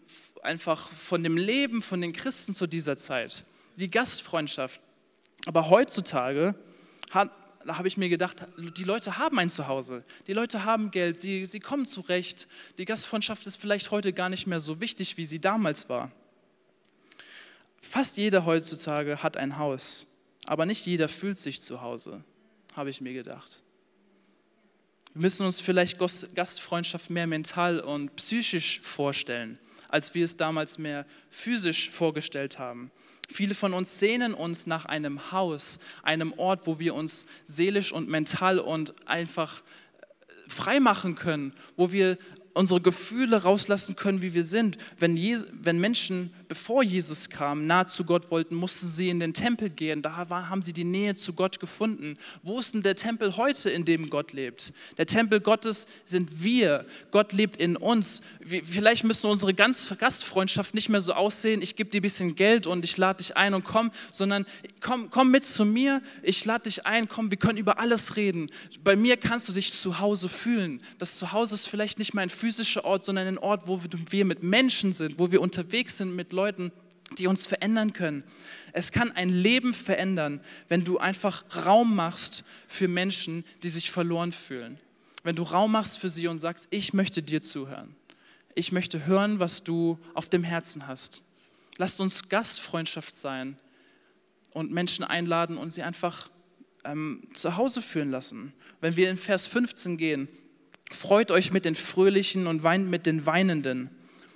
einfach 0.44 0.88
von 0.88 1.24
dem 1.24 1.38
Leben 1.38 1.82
von 1.82 2.02
den 2.02 2.14
Christen 2.14 2.54
zu 2.54 2.68
dieser 2.68 2.98
Zeit, 2.98 3.46
die 3.78 3.90
Gastfreundschaft. 3.90 4.82
Aber 5.46 5.70
heutzutage 5.70 6.56
hat, 7.12 7.32
da 7.66 7.78
habe 7.78 7.88
ich 7.88 7.98
mir 7.98 8.10
gedacht, 8.10 8.44
die 8.58 8.84
Leute 8.84 9.18
haben 9.18 9.40
ein 9.40 9.50
Zuhause, 9.50 10.04
die 10.28 10.34
Leute 10.34 10.66
haben 10.66 10.92
Geld, 10.92 11.20
sie, 11.20 11.46
sie 11.46 11.60
kommen 11.60 11.86
zurecht. 11.86 12.48
Die 12.78 12.86
Gastfreundschaft 12.86 13.46
ist 13.48 13.58
vielleicht 13.58 13.92
heute 13.92 14.14
gar 14.14 14.30
nicht 14.30 14.48
mehr 14.48 14.60
so 14.60 14.80
wichtig, 14.80 15.18
wie 15.18 15.26
sie 15.26 15.40
damals 15.40 15.90
war. 15.90 16.12
Fast 17.82 18.18
jeder 18.18 18.46
heutzutage 18.46 19.22
hat 19.22 19.38
ein 19.38 19.58
Haus, 19.58 20.08
aber 20.46 20.66
nicht 20.66 20.86
jeder 20.86 21.10
fühlt 21.10 21.38
sich 21.38 21.62
zu 21.62 21.82
Hause, 21.82 22.24
habe 22.76 22.90
ich 22.90 23.02
mir 23.02 23.14
gedacht. 23.14 23.64
Wir 25.14 25.22
müssen 25.22 25.46
uns 25.46 25.60
vielleicht 25.60 26.00
Gastfreundschaft 26.00 27.12
mehr 27.12 27.28
mental 27.28 27.80
und 27.80 28.16
psychisch 28.16 28.82
vorstellen 28.82 29.60
als 29.94 30.16
wir 30.16 30.26
es 30.26 30.38
damals 30.38 30.80
mehr 30.80 31.06
physisch 31.30 31.92
vorgestellt 31.92 32.58
haben. 32.58 32.90
Viele 33.30 33.54
von 33.54 33.76
uns 33.76 34.00
sehnen 34.00 34.34
uns 34.34 34.66
nach 34.66 34.86
einem 34.86 35.32
Haus, 35.32 35.80
einem 36.02 36.34
Ort, 36.34 36.66
wo 36.66 36.80
wir 36.80 36.96
uns 36.96 37.28
seelisch 37.46 37.92
und 37.92 38.10
mental 38.10 38.58
und 38.58 39.08
einfach 39.08 39.60
äh, 39.60 39.64
frei 40.50 40.80
machen 40.80 41.14
können, 41.14 41.54
wo 41.78 41.92
wir 41.92 42.18
unsere 42.54 42.82
Gefühle 42.82 43.44
rauslassen 43.44 43.96
können, 43.96 44.22
wie 44.22 44.34
wir 44.34 44.44
sind. 44.44 44.78
Wenn, 44.98 45.18
Je 45.18 45.38
wenn 45.62 45.80
Menschen, 45.80 46.34
bevor 46.48 46.84
Jesus 46.84 47.30
kam, 47.30 47.66
nahe 47.66 47.88
zu 47.88 48.04
Gott 48.04 48.30
wollten, 48.30 48.56
mussten 48.56 48.88
sie 48.88 49.10
in 49.10 49.20
den 49.20 49.34
Tempel 49.34 49.70
gehen. 49.70 50.02
Da 50.02 50.30
war, 50.30 50.50
haben 50.50 50.62
sie 50.62 50.74
die 50.74 50.84
Nähe 50.84 51.16
zu 51.16 51.34
Gott 51.34 51.60
gefunden. 51.60 52.18
Wo 52.44 52.60
ist 52.60 52.74
denn 52.74 52.84
der 52.84 52.96
Tempel 52.96 53.38
heute, 53.38 53.70
in 53.70 53.86
dem 53.86 54.10
Gott 54.10 54.34
lebt? 54.34 54.74
Der 54.98 55.06
Tempel 55.06 55.40
Gottes 55.40 55.88
sind 56.06 56.44
wir. 56.44 56.86
Gott 57.12 57.34
lebt 57.34 57.58
in 57.58 57.76
uns. 57.76 58.22
Wir, 58.40 58.64
vielleicht 58.64 59.04
müssen 59.04 59.28
unsere 59.28 59.54
Gastfreundschaft 59.54 60.76
nicht 60.76 60.90
mehr 60.90 61.02
so 61.02 61.14
aussehen, 61.14 61.62
ich 61.62 61.76
gebe 61.76 61.90
dir 61.90 62.00
ein 62.00 62.04
bisschen 62.04 62.36
Geld 62.36 62.68
und 62.68 62.86
ich 62.86 62.98
lade 62.98 63.18
dich 63.18 63.36
ein 63.36 63.54
und 63.54 63.64
komm, 63.64 63.92
sondern 64.12 64.46
komm, 64.80 65.10
komm 65.10 65.32
mit 65.32 65.44
zu 65.44 65.66
mir, 65.66 66.02
ich 66.22 66.46
lade 66.46 66.66
dich 66.66 66.86
ein, 66.86 67.08
komm, 67.08 67.32
wir 67.32 67.38
können 67.38 67.58
über 67.58 67.80
alles 67.80 68.16
reden. 68.16 68.52
Bei 68.84 68.96
mir 68.96 69.18
kannst 69.18 69.50
du 69.50 69.54
dich 69.54 69.74
zu 69.74 70.00
Hause 70.00 70.30
fühlen. 70.30 70.82
Das 71.00 71.18
Zuhause 71.18 71.56
ist 71.56 71.68
vielleicht 71.68 71.98
nicht 72.00 72.14
mein 72.14 72.30
physischer 72.44 72.84
Ort, 72.84 73.06
sondern 73.06 73.26
ein 73.26 73.38
Ort, 73.38 73.68
wo 73.68 73.80
wir 74.10 74.26
mit 74.26 74.44
Menschen 74.44 74.92
sind, 74.92 75.18
wo 75.18 75.32
wir 75.32 75.40
unterwegs 75.40 75.96
sind 75.96 76.14
mit 76.14 76.34
Leuten, 76.34 76.74
die 77.18 77.28
uns 77.28 77.46
verändern 77.46 77.94
können. 77.94 78.26
Es 78.74 78.92
kann 78.92 79.14
ein 79.14 79.30
Leben 79.30 79.74
verändern, 79.74 80.42
wenn 80.68 80.84
du 80.84 80.98
einfach 80.98 81.46
Raum 81.66 81.96
machst 81.96 82.44
für 82.68 82.90
Menschen, 82.90 83.46
die 83.64 83.70
sich 83.70 83.92
verloren 83.92 84.34
fühlen. 84.34 84.78
Wenn 85.24 85.38
du 85.38 85.44
Raum 85.44 85.72
machst 85.72 86.00
für 86.00 86.10
sie 86.10 86.28
und 86.28 86.38
sagst, 86.38 86.68
ich 86.72 86.92
möchte 86.92 87.24
dir 87.24 87.40
zuhören. 87.40 87.96
Ich 88.56 88.74
möchte 88.74 89.06
hören, 89.06 89.40
was 89.40 89.64
du 89.64 89.98
auf 90.14 90.28
dem 90.28 90.44
Herzen 90.44 90.86
hast. 90.86 91.24
Lasst 91.78 92.02
uns 92.02 92.28
Gastfreundschaft 92.28 93.16
sein 93.16 93.58
und 94.52 94.70
Menschen 94.70 95.06
einladen 95.06 95.58
und 95.58 95.70
sie 95.70 95.82
einfach 95.82 96.30
ähm, 96.84 97.24
zu 97.32 97.56
Hause 97.56 97.82
führen 97.82 98.12
lassen. 98.12 98.52
Wenn 98.82 98.98
wir 98.98 99.10
in 99.10 99.16
Vers 99.16 99.48
15 99.48 99.96
gehen, 99.96 100.28
freut 100.96 101.32
euch 101.32 101.52
mit 101.52 101.66
den 101.66 101.76
Fröhlichen 101.76 102.48
und 102.48 102.64
weint 102.64 102.90
mit 102.90 103.06
den 103.06 103.26
Weinenden. 103.26 103.90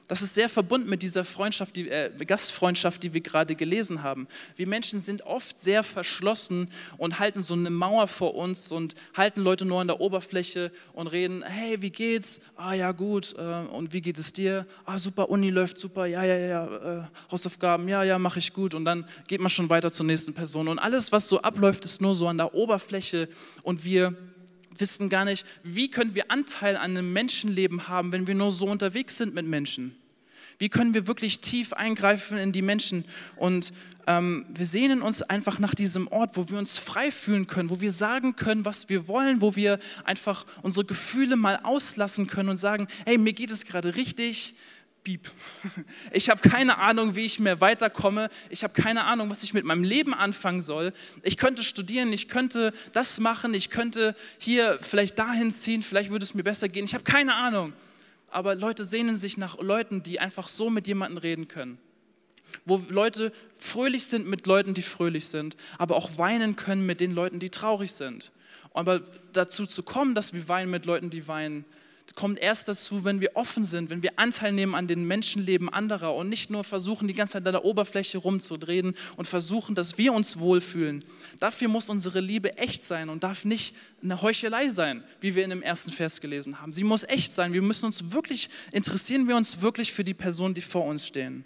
Das 0.08 0.22
ist 0.22 0.36
sehr 0.36 0.48
verbunden 0.48 0.90
mit 0.90 1.02
dieser 1.02 1.26
Freundschaft, 1.26 1.76
die, 1.76 1.90
äh, 1.90 2.10
Gastfreundschaft, 2.26 3.04
die 3.04 3.14
wir 3.14 3.20
gerade 3.20 3.56
gelesen 3.56 4.04
haben. 4.04 4.28
Wir 4.56 4.66
Menschen 4.66 5.02
sind 5.02 5.24
oft 5.24 5.60
sehr 5.60 5.84
verschlossen 5.84 6.70
und 6.98 7.20
halten 7.20 7.44
so 7.44 7.56
eine 7.56 7.70
Mauer 7.70 8.08
vor 8.08 8.36
uns 8.36 8.72
und 8.72 8.96
halten 9.16 9.42
Leute 9.42 9.66
nur 9.66 9.82
an 9.82 9.88
der 9.88 10.00
Oberfläche 10.00 10.72
und 10.94 11.08
reden, 11.08 11.44
hey, 11.44 11.82
wie 11.82 11.90
geht's? 11.90 12.40
Ah 12.56 12.74
ja, 12.74 12.94
gut. 12.94 13.36
Äh, 13.38 13.42
und 13.42 13.92
wie 13.92 14.02
geht 14.02 14.18
es 14.18 14.32
dir? 14.32 14.66
Ah, 14.86 14.98
super, 14.98 15.30
Uni 15.30 15.50
läuft 15.50 15.78
super. 15.78 16.06
Ja, 16.06 16.24
ja, 16.24 16.38
ja. 16.38 17.00
Äh, 17.02 17.04
Hausaufgaben, 17.30 17.90
ja, 17.90 18.04
ja, 18.04 18.18
mache 18.18 18.40
ich 18.40 18.54
gut. 18.54 18.74
Und 18.76 18.86
dann 18.86 19.06
geht 19.28 19.42
man 19.42 19.50
schon 19.50 19.70
weiter 19.70 19.92
zur 19.92 20.06
nächsten 20.06 20.34
Person. 20.34 20.70
Und 20.70 20.80
alles, 20.80 21.12
was 21.12 21.28
so 21.28 21.42
abläuft, 21.42 21.84
ist 21.84 22.02
nur 22.02 22.16
so 22.16 22.30
an 22.30 22.38
der 22.38 22.54
Oberfläche 22.54 23.28
und 23.64 23.84
wir 23.84 24.16
wissen 24.80 25.10
gar 25.10 25.26
nicht, 25.26 25.46
wie 25.64 25.90
können 25.90 26.16
wir 26.16 26.32
Anteil 26.32 26.76
an 26.76 26.92
einem 26.92 27.14
Menschenleben 27.14 27.88
haben, 27.88 28.12
wenn 28.12 28.28
wir 28.28 28.36
nur 28.36 28.52
so 28.52 28.68
unterwegs 28.68 29.18
sind 29.18 29.34
mit 29.34 29.46
Menschen. 29.46 29.96
Wie 30.60 30.70
können 30.70 30.94
wir 30.94 31.06
wirklich 31.06 31.40
tief 31.40 31.74
eingreifen 31.74 32.38
in 32.38 32.52
die 32.52 32.64
Menschen? 32.64 33.06
Und 33.36 33.74
ähm, 34.08 34.46
wir 34.50 34.66
sehnen 34.66 35.02
uns 35.02 35.22
einfach 35.22 35.60
nach 35.60 35.76
diesem 35.76 36.08
Ort, 36.08 36.32
wo 36.36 36.50
wir 36.50 36.58
uns 36.58 36.80
frei 36.80 37.12
fühlen 37.12 37.46
können, 37.46 37.70
wo 37.70 37.80
wir 37.80 37.92
sagen 37.92 38.36
können, 38.36 38.66
was 38.66 38.90
wir 38.90 39.08
wollen, 39.08 39.42
wo 39.42 39.56
wir 39.56 39.78
einfach 40.04 40.46
unsere 40.64 40.86
Gefühle 40.86 41.36
mal 41.36 41.60
auslassen 41.62 42.26
können 42.26 42.50
und 42.50 42.58
sagen, 42.58 42.88
hey, 43.06 43.18
mir 43.20 43.34
geht 43.34 43.52
es 43.52 43.66
gerade 43.66 43.96
richtig, 43.96 44.56
Piep. 45.04 45.30
Ich 46.12 46.30
habe 46.30 46.48
keine 46.48 46.78
Ahnung, 46.78 47.16
wie 47.16 47.26
ich 47.26 47.40
mehr 47.40 47.62
weiterkomme. 47.62 48.30
Ich 48.50 48.64
habe 48.64 48.74
keine 48.74 49.06
Ahnung, 49.06 49.30
was 49.30 49.44
ich 49.44 49.54
mit 49.54 49.66
meinem 49.66 49.84
Leben 49.84 50.14
anfangen 50.14 50.62
soll. 50.62 50.94
Ich 51.24 51.38
könnte 51.38 51.64
studieren, 51.64 52.12
ich 52.14 52.28
könnte 52.28 52.74
das 52.94 53.20
machen, 53.20 53.54
ich 53.54 53.70
könnte 53.70 54.16
hier 54.38 54.80
vielleicht 54.82 55.20
dahin 55.20 55.52
ziehen, 55.52 55.84
vielleicht 55.84 56.10
würde 56.10 56.24
es 56.24 56.34
mir 56.34 56.44
besser 56.44 56.70
gehen. 56.70 56.86
Ich 56.86 56.94
habe 56.94 57.04
keine 57.04 57.36
Ahnung. 57.36 57.74
Aber 58.30 58.56
Leute 58.56 58.84
sehnen 58.84 59.16
sich 59.16 59.38
nach 59.38 59.60
Leuten, 59.60 60.04
die 60.04 60.20
einfach 60.20 60.50
so 60.50 60.70
mit 60.70 60.88
jemandem 60.88 61.18
reden 61.18 61.48
können. 61.48 61.78
Wo 62.66 62.84
Leute 62.90 63.32
fröhlich 63.56 64.08
sind 64.08 64.28
mit 64.28 64.46
Leuten, 64.46 64.74
die 64.74 64.82
fröhlich 64.82 65.28
sind, 65.28 65.56
aber 65.78 65.96
auch 65.96 66.18
weinen 66.18 66.56
können 66.56 66.86
mit 66.86 67.00
den 67.00 67.12
Leuten, 67.12 67.40
die 67.40 67.50
traurig 67.50 67.94
sind. 67.94 68.32
Aber 68.74 69.02
dazu 69.34 69.66
zu 69.66 69.84
kommen, 69.84 70.16
dass 70.16 70.34
wir 70.34 70.48
weinen 70.48 70.70
mit 70.70 70.86
Leuten, 70.86 71.10
die 71.10 71.28
weinen, 71.28 71.66
kommt 72.16 72.40
erst 72.40 72.68
dazu, 72.68 73.04
wenn 73.04 73.20
wir 73.22 73.36
offen 73.36 73.66
sind, 73.66 73.90
wenn 73.90 74.02
wir 74.02 74.18
Anteil 74.18 74.52
nehmen 74.52 74.76
an 74.76 74.88
den 74.88 75.06
Menschenleben 75.06 75.70
anderer 75.70 76.16
und 76.16 76.30
nicht 76.30 76.50
nur 76.50 76.64
versuchen, 76.64 77.08
die 77.08 77.14
ganze 77.14 77.34
Zeit 77.34 77.46
an 77.46 77.52
der 77.52 77.66
Oberfläche 77.66 78.18
rumzudrehen 78.18 78.96
und 79.18 79.26
versuchen, 79.26 79.76
dass 79.76 79.98
wir 79.98 80.14
uns 80.14 80.40
wohlfühlen. 80.40 81.04
Dafür 81.40 81.68
muss 81.68 81.90
unsere 81.90 82.20
Liebe 82.20 82.58
echt 82.58 82.84
sein 82.84 83.10
und 83.10 83.24
darf 83.24 83.46
nicht 83.46 83.76
eine 84.02 84.22
Heuchelei 84.22 84.70
sein, 84.70 85.04
wie 85.22 85.36
wir 85.36 85.44
in 85.44 85.50
dem 85.50 85.62
ersten 85.62 85.92
Vers 85.92 86.22
gelesen 86.22 86.60
haben. 86.60 86.74
Sie 86.74 86.84
muss 86.84 87.04
echt 87.04 87.34
sein. 87.34 87.54
Wir 87.54 87.62
müssen 87.62 87.86
uns 87.86 88.12
wirklich, 88.12 88.50
interessieren 88.72 89.28
wir 89.28 89.36
uns 89.36 89.62
wirklich 89.62 89.92
für 89.92 90.04
die 90.04 90.14
Personen, 90.14 90.54
die 90.54 90.62
vor 90.62 90.86
uns 90.86 91.06
stehen. 91.06 91.46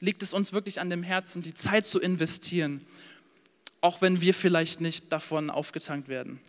Liegt 0.00 0.22
es 0.22 0.34
uns 0.34 0.52
wirklich 0.52 0.80
an 0.80 0.90
dem 0.90 1.02
Herzen, 1.02 1.42
die 1.42 1.54
Zeit 1.54 1.86
zu 1.86 2.00
investieren, 2.00 2.82
auch 3.80 4.02
wenn 4.02 4.20
wir 4.20 4.34
vielleicht 4.34 4.80
nicht 4.80 5.10
davon 5.12 5.48
aufgetankt 5.48 6.08
werden? 6.08 6.40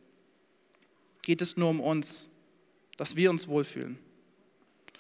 Geht 1.22 1.42
es 1.42 1.56
nur 1.56 1.70
um 1.70 1.80
uns? 1.80 2.35
Dass 2.98 3.16
wir 3.16 3.30
uns 3.30 3.48
wohlfühlen. 3.48 4.00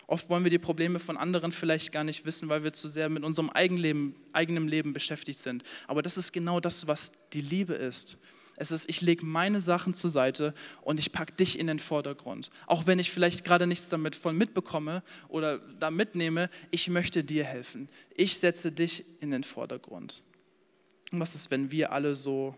Oft 0.07 0.29
wollen 0.29 0.43
wir 0.43 0.51
die 0.51 0.59
Probleme 0.59 0.99
von 0.99 1.17
anderen 1.17 1.51
vielleicht 1.51 1.91
gar 1.91 2.03
nicht 2.03 2.25
wissen, 2.25 2.47
weil 2.47 2.63
wir 2.63 2.73
zu 2.73 2.87
sehr 2.87 3.09
mit 3.09 3.23
unserem 3.23 3.49
Eigenleben, 3.49 4.13
eigenem 4.33 4.67
Leben 4.67 4.93
beschäftigt 4.93 5.39
sind. 5.39 5.63
Aber 5.87 6.01
das 6.01 6.17
ist 6.17 6.31
genau 6.31 6.59
das, 6.59 6.87
was 6.87 7.11
die 7.33 7.41
Liebe 7.41 7.73
ist. 7.73 8.17
Es 8.57 8.71
ist, 8.71 8.89
ich 8.89 9.01
lege 9.01 9.25
meine 9.25 9.59
Sachen 9.59 9.93
zur 9.93 10.09
Seite 10.09 10.53
und 10.81 10.99
ich 10.99 11.11
packe 11.11 11.33
dich 11.33 11.59
in 11.59 11.67
den 11.67 11.79
Vordergrund. 11.79 12.49
Auch 12.67 12.87
wenn 12.87 12.99
ich 12.99 13.11
vielleicht 13.11 13.43
gerade 13.43 13.67
nichts 13.67 13.89
damit 13.89 14.15
voll 14.15 14.33
mitbekomme 14.33 15.03
oder 15.27 15.57
da 15.57 15.91
mitnehme, 15.91 16.49
ich 16.71 16.87
möchte 16.87 17.23
dir 17.23 17.43
helfen. 17.43 17.89
Ich 18.15 18.37
setze 18.37 18.71
dich 18.71 19.03
in 19.19 19.31
den 19.31 19.43
Vordergrund. 19.43 20.21
Und 21.11 21.19
was 21.19 21.35
ist, 21.35 21.51
wenn 21.51 21.71
wir 21.71 21.91
alle 21.91 22.15
so 22.15 22.55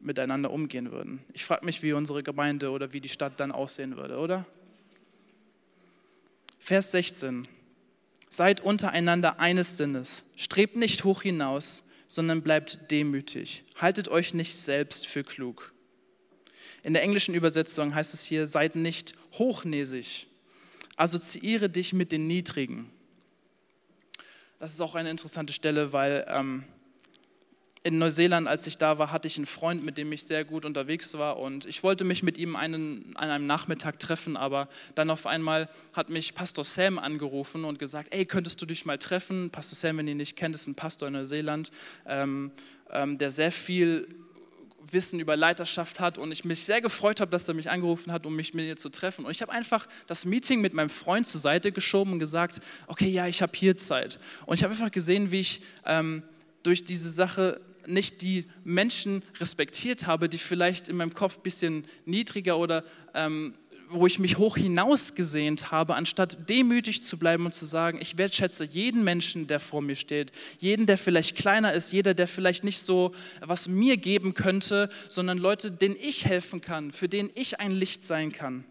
miteinander 0.00 0.50
umgehen 0.50 0.92
würden? 0.92 1.22
Ich 1.34 1.44
frage 1.44 1.66
mich, 1.66 1.82
wie 1.82 1.92
unsere 1.92 2.22
Gemeinde 2.22 2.70
oder 2.70 2.92
wie 2.92 3.00
die 3.00 3.08
Stadt 3.08 3.38
dann 3.38 3.52
aussehen 3.52 3.96
würde, 3.96 4.18
oder? 4.18 4.46
Vers 6.64 6.92
16. 6.92 7.46
Seid 8.30 8.62
untereinander 8.62 9.38
eines 9.38 9.76
Sinnes. 9.76 10.24
Strebt 10.34 10.76
nicht 10.76 11.04
hoch 11.04 11.20
hinaus, 11.20 11.88
sondern 12.08 12.40
bleibt 12.40 12.90
demütig. 12.90 13.64
Haltet 13.76 14.08
euch 14.08 14.32
nicht 14.32 14.56
selbst 14.56 15.06
für 15.06 15.24
klug. 15.24 15.74
In 16.82 16.94
der 16.94 17.02
englischen 17.02 17.34
Übersetzung 17.34 17.94
heißt 17.94 18.14
es 18.14 18.24
hier, 18.24 18.46
seid 18.46 18.76
nicht 18.76 19.12
hochnäsig. 19.34 20.26
Assoziiere 20.96 21.68
dich 21.68 21.92
mit 21.92 22.10
den 22.12 22.26
Niedrigen. 22.26 22.90
Das 24.58 24.72
ist 24.72 24.80
auch 24.80 24.94
eine 24.94 25.10
interessante 25.10 25.52
Stelle, 25.52 25.92
weil 25.92 26.24
ähm, 26.30 26.64
in 27.84 27.98
Neuseeland, 27.98 28.48
als 28.48 28.66
ich 28.66 28.78
da 28.78 28.98
war, 28.98 29.12
hatte 29.12 29.28
ich 29.28 29.36
einen 29.36 29.44
Freund, 29.44 29.84
mit 29.84 29.98
dem 29.98 30.10
ich 30.10 30.24
sehr 30.24 30.44
gut 30.44 30.64
unterwegs 30.64 31.18
war 31.18 31.38
und 31.38 31.66
ich 31.66 31.82
wollte 31.82 32.04
mich 32.04 32.22
mit 32.22 32.38
ihm 32.38 32.56
einen, 32.56 33.14
an 33.14 33.28
einem 33.28 33.44
Nachmittag 33.44 33.98
treffen, 33.98 34.38
aber 34.38 34.68
dann 34.94 35.10
auf 35.10 35.26
einmal 35.26 35.68
hat 35.92 36.08
mich 36.08 36.34
Pastor 36.34 36.64
Sam 36.64 36.98
angerufen 36.98 37.66
und 37.66 37.78
gesagt, 37.78 38.08
ey, 38.14 38.24
könntest 38.24 38.60
du 38.62 38.66
dich 38.66 38.86
mal 38.86 38.96
treffen? 38.96 39.50
Pastor 39.50 39.76
Sam, 39.76 39.98
wenn 39.98 40.08
ihr 40.08 40.12
ihn 40.12 40.16
nicht 40.16 40.34
kennt, 40.34 40.54
ist 40.54 40.66
ein 40.66 40.74
Pastor 40.74 41.08
in 41.08 41.14
Neuseeland, 41.14 41.70
ähm, 42.06 42.52
ähm, 42.90 43.18
der 43.18 43.30
sehr 43.30 43.52
viel 43.52 44.08
Wissen 44.90 45.20
über 45.20 45.36
Leiterschaft 45.36 46.00
hat 46.00 46.16
und 46.16 46.32
ich 46.32 46.44
mich 46.44 46.64
sehr 46.64 46.80
gefreut 46.80 47.20
habe, 47.20 47.30
dass 47.30 47.46
er 47.48 47.54
mich 47.54 47.68
angerufen 47.68 48.12
hat, 48.12 48.24
um 48.24 48.34
mich 48.34 48.54
mit 48.54 48.64
ihr 48.64 48.76
zu 48.76 48.88
treffen. 48.88 49.26
Und 49.26 49.30
ich 49.30 49.42
habe 49.42 49.52
einfach 49.52 49.86
das 50.06 50.24
Meeting 50.24 50.62
mit 50.62 50.72
meinem 50.72 50.90
Freund 50.90 51.26
zur 51.26 51.40
Seite 51.40 51.70
geschoben 51.70 52.14
und 52.14 52.18
gesagt, 52.18 52.62
okay, 52.86 53.08
ja, 53.08 53.26
ich 53.26 53.42
habe 53.42 53.52
hier 53.54 53.76
Zeit. 53.76 54.18
Und 54.46 54.54
ich 54.54 54.62
habe 54.62 54.72
einfach 54.72 54.90
gesehen, 54.90 55.30
wie 55.30 55.40
ich 55.40 55.60
ähm, 55.84 56.22
durch 56.62 56.84
diese 56.84 57.10
Sache 57.10 57.60
nicht 57.86 58.22
die 58.22 58.46
Menschen 58.64 59.22
respektiert 59.38 60.06
habe, 60.06 60.28
die 60.28 60.38
vielleicht 60.38 60.88
in 60.88 60.96
meinem 60.96 61.14
Kopf 61.14 61.38
ein 61.38 61.42
bisschen 61.42 61.86
niedriger 62.04 62.58
oder 62.58 62.84
ähm, 63.14 63.54
wo 63.90 64.06
ich 64.06 64.18
mich 64.18 64.38
hoch 64.38 64.56
hinaus 64.56 65.14
gesehnt 65.14 65.70
habe, 65.70 65.94
anstatt 65.94 66.48
demütig 66.48 67.02
zu 67.02 67.18
bleiben 67.18 67.44
und 67.44 67.52
zu 67.52 67.64
sagen, 67.64 67.98
ich 68.00 68.18
wertschätze 68.18 68.64
jeden 68.64 69.04
Menschen, 69.04 69.46
der 69.46 69.60
vor 69.60 69.82
mir 69.82 69.96
steht, 69.96 70.32
jeden, 70.58 70.86
der 70.86 70.98
vielleicht 70.98 71.36
kleiner 71.36 71.72
ist, 71.72 71.92
jeder, 71.92 72.14
der 72.14 72.28
vielleicht 72.28 72.64
nicht 72.64 72.80
so 72.80 73.12
was 73.40 73.68
mir 73.68 73.96
geben 73.96 74.34
könnte, 74.34 74.88
sondern 75.08 75.38
Leute, 75.38 75.70
denen 75.70 75.96
ich 76.00 76.24
helfen 76.24 76.60
kann, 76.60 76.90
für 76.90 77.08
denen 77.08 77.30
ich 77.34 77.60
ein 77.60 77.70
Licht 77.70 78.02
sein 78.02 78.32
kann. 78.32 78.64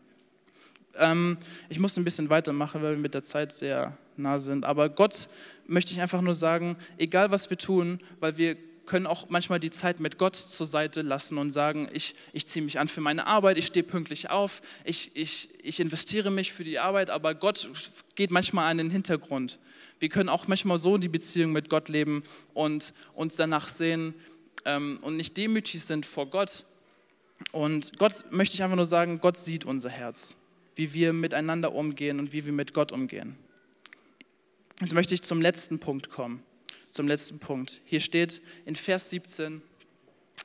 Ähm, 0.95 1.37
ich 1.69 1.79
muss 1.79 1.97
ein 1.97 2.03
bisschen 2.03 2.29
weitermachen, 2.29 2.81
weil 2.81 2.91
wir 2.91 3.01
mit 3.01 3.13
der 3.13 3.23
Zeit 3.23 3.51
sehr 3.51 3.97
nah 4.17 4.39
sind, 4.39 4.65
aber 4.65 4.89
Gott 4.89 5.27
möchte 5.65 5.93
ich 5.93 6.01
einfach 6.01 6.21
nur 6.21 6.35
sagen, 6.35 6.77
egal 6.97 7.31
was 7.31 7.49
wir 7.49 7.57
tun, 7.57 7.99
weil 8.19 8.37
wir 8.37 8.57
können 8.85 9.07
auch 9.07 9.29
manchmal 9.29 9.59
die 9.59 9.69
Zeit 9.69 9.99
mit 9.99 10.17
Gott 10.17 10.35
zur 10.35 10.65
Seite 10.65 11.01
lassen 11.01 11.37
und 11.37 11.49
sagen, 11.49 11.89
ich, 11.93 12.15
ich 12.33 12.45
ziehe 12.47 12.63
mich 12.63 12.79
an 12.79 12.87
für 12.87 13.01
meine 13.01 13.27
Arbeit, 13.27 13.57
ich 13.57 13.67
stehe 13.67 13.83
pünktlich 13.83 14.29
auf, 14.29 14.61
ich, 14.83 15.11
ich, 15.15 15.49
ich 15.63 15.79
investiere 15.79 16.31
mich 16.31 16.53
für 16.53 16.63
die 16.63 16.79
Arbeit, 16.79 17.09
aber 17.09 17.35
Gott 17.35 17.69
geht 18.15 18.31
manchmal 18.31 18.69
an 18.69 18.77
den 18.77 18.89
Hintergrund. 18.89 19.59
Wir 19.99 20.09
können 20.09 20.29
auch 20.29 20.47
manchmal 20.47 20.77
so 20.77 20.97
die 20.97 21.07
Beziehung 21.07 21.51
mit 21.51 21.69
Gott 21.69 21.87
leben 21.87 22.23
und 22.53 22.93
uns 23.13 23.35
danach 23.35 23.67
sehen 23.67 24.13
ähm, 24.65 24.99
und 25.01 25.15
nicht 25.15 25.37
demütig 25.37 25.83
sind 25.83 26.05
vor 26.05 26.27
Gott. 26.27 26.65
Und 27.51 27.97
Gott 27.97 28.25
möchte 28.31 28.55
ich 28.55 28.63
einfach 28.63 28.75
nur 28.75 28.85
sagen, 28.85 29.19
Gott 29.21 29.37
sieht 29.37 29.65
unser 29.65 29.89
Herz, 29.89 30.37
wie 30.75 30.93
wir 30.93 31.13
miteinander 31.13 31.73
umgehen 31.73 32.19
und 32.19 32.33
wie 32.33 32.45
wir 32.45 32.53
mit 32.53 32.73
Gott 32.73 32.91
umgehen. 32.91 33.35
Jetzt 34.81 34.93
möchte 34.93 35.15
ich 35.15 35.21
zum 35.21 35.41
letzten 35.41 35.79
Punkt 35.79 36.09
kommen 36.09 36.43
zum 36.93 37.07
letzten 37.07 37.39
Punkt. 37.39 37.81
Hier 37.85 37.99
steht 37.99 38.41
in 38.65 38.75
Vers 38.75 39.09
17, 39.09 39.61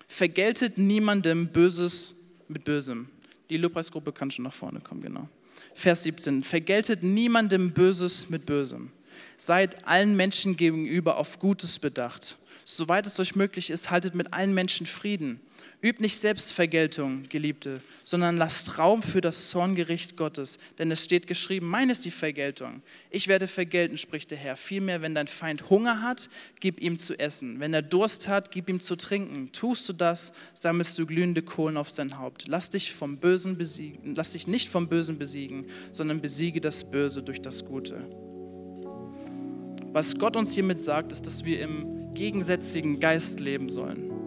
vergeltet 0.09 0.79
niemandem 0.79 1.49
Böses 1.49 2.15
mit 2.49 2.65
Bösem. 2.65 3.11
Die 3.51 3.59
Lobpreisgruppe 3.59 4.13
kann 4.13 4.31
schon 4.31 4.45
nach 4.45 4.53
vorne 4.53 4.81
kommen, 4.81 5.03
genau. 5.03 5.29
Vers 5.75 6.05
17, 6.05 6.43
vergeltet 6.43 7.03
niemandem 7.03 7.73
Böses 7.73 8.31
mit 8.31 8.47
Bösem. 8.47 8.91
Seid 9.37 9.87
allen 9.87 10.17
Menschen 10.17 10.57
gegenüber 10.57 11.19
auf 11.19 11.39
Gutes 11.39 11.79
bedacht. 11.79 12.39
Soweit 12.65 13.07
es 13.07 13.21
euch 13.21 13.37
möglich 13.37 13.69
ist, 13.69 13.91
haltet 13.91 14.15
mit 14.15 14.33
allen 14.33 14.55
Menschen 14.55 14.87
Frieden. 14.87 15.41
Übt 15.83 16.03
nicht 16.03 16.16
Selbstvergeltung, 16.18 17.25
Geliebte, 17.29 17.81
sondern 18.05 18.37
lasst 18.37 18.79
Raum 18.79 19.03
für 19.03 19.21
das 19.21 19.51
Zorngericht 19.51 20.16
Gottes. 20.16 20.59
Denn 20.79 20.90
es 20.90 21.05
steht 21.05 21.27
geschrieben, 21.27 21.66
mein 21.66 21.90
ist 21.90 22.05
die 22.05 22.11
Vergeltung. 22.11 22.83
Ich 23.11 23.29
werde 23.29 23.47
vergelten, 23.47 23.97
spricht 23.97 24.31
der 24.31 24.38
Herr. 24.38 24.57
Vielmehr, 24.57 25.03
wenn 25.03 25.14
dein 25.14 25.27
Feind 25.27 25.71
Hunger 25.71 26.03
hat, 26.03 26.31
gib 26.61 26.81
ihm 26.81 26.99
zu 26.99 27.18
essen. 27.18 27.61
Wenn 27.61 27.75
er 27.75 27.83
Durst 27.83 28.29
hat, 28.29 28.51
gib 28.51 28.68
ihm 28.68 28.81
zu 28.81 28.97
trinken. 28.97 29.53
Tust 29.53 29.88
du 29.88 29.92
das, 29.92 30.33
sammelst 30.55 30.99
du 30.99 31.07
glühende 31.07 31.42
Kohlen 31.42 31.77
auf 31.77 31.90
sein 31.90 32.18
Haupt. 32.18 32.47
Lass 32.49 32.71
dich, 32.71 32.92
vom 32.92 33.18
Bösen 33.18 33.57
besiegen, 33.57 34.14
lass 34.14 34.33
dich 34.33 34.47
nicht 34.47 34.68
vom 34.68 34.88
Bösen 34.88 35.18
besiegen, 35.18 35.66
sondern 35.92 36.21
besiege 36.21 36.61
das 36.61 36.90
Böse 36.90 37.23
durch 37.23 37.40
das 37.40 37.64
Gute. 37.64 38.05
Was 39.92 40.18
Gott 40.18 40.37
uns 40.37 40.53
hiermit 40.55 40.79
sagt, 40.79 41.12
ist, 41.12 41.27
dass 41.27 41.44
wir 41.44 41.61
im 41.61 42.12
gegensätzigen 42.14 43.01
Geist 43.01 43.40
leben 43.40 43.68
sollen. 43.68 44.18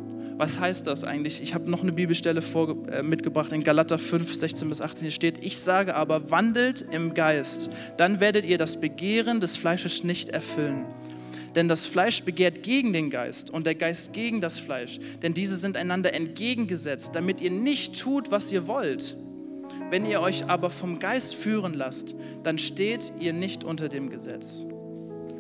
Was 0.42 0.60
heißt 0.60 0.88
das 0.88 1.04
eigentlich? 1.04 1.40
Ich 1.44 1.54
habe 1.54 1.70
noch 1.70 1.84
eine 1.84 1.92
Bibelstelle 1.92 2.42
vor, 2.42 2.76
äh, 2.88 3.04
mitgebracht 3.04 3.52
in 3.52 3.64
Galater 3.64 4.00
5, 4.00 4.34
16 4.34 4.70
bis 4.70 4.82
18. 4.82 5.02
Hier 5.02 5.12
steht, 5.12 5.46
ich 5.46 5.60
sage 5.60 5.94
aber, 5.94 6.32
wandelt 6.32 6.84
im 6.90 7.14
Geist, 7.14 7.70
dann 7.98 8.20
werdet 8.20 8.46
ihr 8.46 8.58
das 8.58 8.82
Begehren 8.82 9.40
des 9.40 9.56
Fleisches 9.56 10.04
nicht 10.04 10.30
erfüllen. 10.30 10.86
Denn 11.54 11.68
das 11.68 11.86
Fleisch 11.86 12.24
begehrt 12.24 12.64
gegen 12.64 12.92
den 12.92 13.12
Geist 13.12 13.52
und 13.52 13.68
der 13.68 13.76
Geist 13.76 14.14
gegen 14.14 14.42
das 14.42 14.58
Fleisch. 14.58 14.98
Denn 15.22 15.36
diese 15.36 15.56
sind 15.58 15.78
einander 15.78 16.16
entgegengesetzt, 16.16 17.12
damit 17.14 17.40
ihr 17.40 17.52
nicht 17.52 18.00
tut, 18.00 18.32
was 18.32 18.52
ihr 18.52 18.66
wollt. 18.66 19.16
Wenn 19.92 20.08
ihr 20.08 20.22
euch 20.22 20.50
aber 20.50 20.72
vom 20.72 20.98
Geist 20.98 21.36
führen 21.36 21.76
lasst, 21.76 22.16
dann 22.42 22.58
steht 22.58 23.14
ihr 23.20 23.34
nicht 23.34 23.64
unter 23.64 23.90
dem 23.90 24.10
Gesetz. 24.10 24.66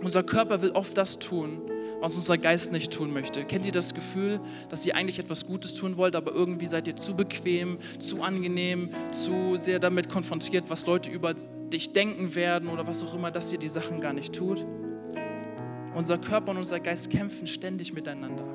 Unser 0.03 0.21
Körper 0.21 0.61
will 0.61 0.71
oft 0.73 0.95
das 0.95 1.17
tun, 1.17 1.59
was 2.01 2.15
unser 2.17 2.37
Geist 2.37 2.71
nicht 2.71 2.91
tun 2.91 3.13
möchte. 3.13 3.45
Kennt 3.45 3.65
ihr 3.65 3.71
das 3.71 3.93
Gefühl, 3.93 4.41
dass 4.69 4.85
ihr 4.85 4.95
eigentlich 4.95 5.19
etwas 5.19 5.45
Gutes 5.45 5.73
tun 5.73 5.95
wollt, 5.97 6.15
aber 6.15 6.33
irgendwie 6.33 6.65
seid 6.65 6.87
ihr 6.87 6.95
zu 6.95 7.15
bequem, 7.15 7.77
zu 7.99 8.23
angenehm, 8.23 8.89
zu 9.11 9.55
sehr 9.55 9.79
damit 9.79 10.09
konfrontiert, 10.09 10.65
was 10.67 10.85
Leute 10.87 11.09
über 11.09 11.33
dich 11.33 11.93
denken 11.93 12.35
werden 12.35 12.67
oder 12.69 12.87
was 12.87 13.03
auch 13.03 13.13
immer, 13.13 13.31
dass 13.31 13.53
ihr 13.53 13.59
die 13.59 13.69
Sachen 13.69 14.01
gar 14.01 14.13
nicht 14.13 14.33
tut? 14.33 14.65
Unser 15.95 16.17
Körper 16.17 16.51
und 16.51 16.57
unser 16.57 16.79
Geist 16.79 17.11
kämpfen 17.11 17.45
ständig 17.47 17.93
miteinander. 17.93 18.45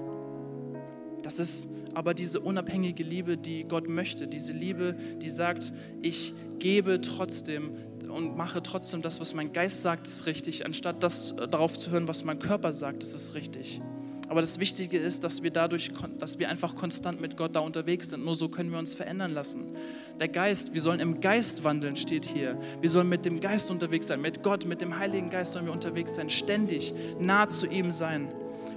Das 1.23 1.39
ist 1.39 1.69
aber 1.95 2.15
diese 2.15 2.41
unabhängige 2.41 3.03
Liebe, 3.03 3.37
die 3.37 3.65
Gott 3.65 3.89
möchte. 3.89 4.29
Diese 4.29 4.53
Liebe, 4.53 4.97
die 5.21 5.29
sagt, 5.29 5.73
ich 6.03 6.33
gebe 6.59 7.01
trotzdem 7.01 7.73
und 8.09 8.37
mache 8.37 8.62
trotzdem 8.62 9.03
das, 9.03 9.21
was 9.21 9.35
mein 9.35 9.53
Geist 9.53 9.83
sagt, 9.83 10.07
ist 10.07 10.27
richtig, 10.27 10.64
anstatt 10.64 11.03
das 11.03 11.33
äh, 11.33 11.49
darauf 11.49 11.77
zu 11.77 11.90
hören, 11.90 12.09
was 12.09 12.25
mein 12.25 12.38
Körper 12.38 12.73
sagt, 12.73 13.03
ist 13.03 13.14
es 13.14 13.35
richtig. 13.35 13.81
Aber 14.29 14.40
das 14.40 14.59
Wichtige 14.59 14.99
ist, 14.99 15.23
dass 15.23 15.42
wir 15.42 15.51
dadurch, 15.51 15.90
dass 16.19 16.38
wir 16.38 16.49
einfach 16.49 16.75
konstant 16.75 17.21
mit 17.21 17.37
Gott 17.37 17.55
da 17.55 17.61
unterwegs 17.61 18.11
sind. 18.11 18.25
Nur 18.25 18.35
so 18.35 18.49
können 18.49 18.71
wir 18.71 18.79
uns 18.79 18.95
verändern 18.95 19.33
lassen. 19.33 19.77
Der 20.19 20.27
Geist, 20.29 20.75
wir 20.75 20.81
sollen 20.81 20.99
im 20.99 21.21
Geist 21.21 21.62
wandeln, 21.62 21.95
steht 21.95 22.25
hier. 22.25 22.59
Wir 22.81 22.90
sollen 22.90 23.09
mit 23.09 23.25
dem 23.25 23.38
Geist 23.38 23.71
unterwegs 23.71 24.09
sein. 24.09 24.21
Mit 24.21 24.42
Gott, 24.42 24.66
mit 24.66 24.81
dem 24.81 24.99
Heiligen 24.99 25.31
Geist 25.31 25.53
sollen 25.53 25.66
wir 25.66 25.73
unterwegs 25.73 26.16
sein. 26.16 26.29
Ständig 26.29 26.92
nah 27.21 27.47
zu 27.47 27.66
ihm 27.66 27.92
sein. 27.92 28.29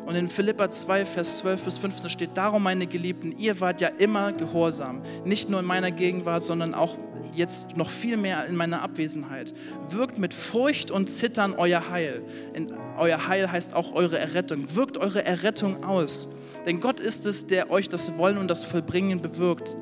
Und 0.10 0.15
in 0.15 0.28
Philippa 0.28 0.72
2, 0.72 1.06
Vers 1.06 1.38
12 1.38 1.65
bis 1.65 1.78
15 1.78 2.10
steht, 2.10 2.30
darum 2.34 2.63
meine 2.63 2.88
Geliebten, 2.88 3.32
ihr 3.38 3.62
wart 3.62 3.80
ja 3.80 3.89
immer 3.89 4.32
gehorsam. 4.32 5.04
Nicht 5.24 5.52
nur 5.52 5.60
in 5.60 5.67
meiner 5.67 5.91
Gegenwart, 5.91 6.41
sondern 6.41 6.74
auch 6.74 6.95
jetzt 7.36 7.78
noch 7.78 7.91
viel 7.91 8.17
mehr 8.17 8.48
in 8.48 8.56
meiner 8.56 8.82
Abwesenheit. 8.82 9.54
Wirkt 9.88 10.17
mit 10.17 10.34
Furcht 10.34 10.89
und 10.89 11.12
Zittern 11.12 11.54
euer 11.54 11.91
Heil. 11.91 12.24
In, 12.56 12.74
euer 12.98 13.28
Heil 13.28 13.52
heißt 13.52 13.76
auch 13.76 13.93
eure 13.93 14.17
Errettung. 14.17 14.76
Wirkt 14.76 14.98
eure 14.98 15.24
Errettung 15.24 15.84
aus. 15.84 16.28
Denn 16.65 16.80
Gott 16.80 17.00
ist 17.00 17.28
es, 17.28 17.45
der 17.45 17.69
euch 17.69 17.88
das 17.88 18.17
Wollen 18.17 18.39
und 18.39 18.48
das 18.48 18.63
Vollbringen 18.63 19.22
bewirkt 19.22 19.78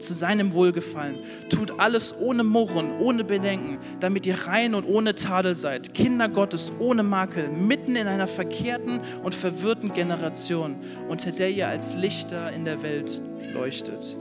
zu 0.00 0.14
seinem 0.14 0.52
Wohlgefallen. 0.52 1.16
Tut 1.48 1.78
alles 1.78 2.14
ohne 2.18 2.44
Murren, 2.44 2.98
ohne 3.00 3.24
Bedenken, 3.24 3.78
damit 4.00 4.26
ihr 4.26 4.46
rein 4.46 4.74
und 4.74 4.84
ohne 4.84 5.14
Tadel 5.14 5.54
seid, 5.54 5.94
Kinder 5.94 6.28
Gottes 6.28 6.72
ohne 6.78 7.02
Makel, 7.02 7.48
mitten 7.48 7.96
in 7.96 8.06
einer 8.06 8.26
verkehrten 8.26 9.00
und 9.22 9.34
verwirrten 9.34 9.92
Generation, 9.92 10.76
unter 11.08 11.32
der 11.32 11.50
ihr 11.50 11.68
als 11.68 11.94
Lichter 11.94 12.52
in 12.52 12.64
der 12.64 12.82
Welt 12.82 13.20
leuchtet. 13.54 14.16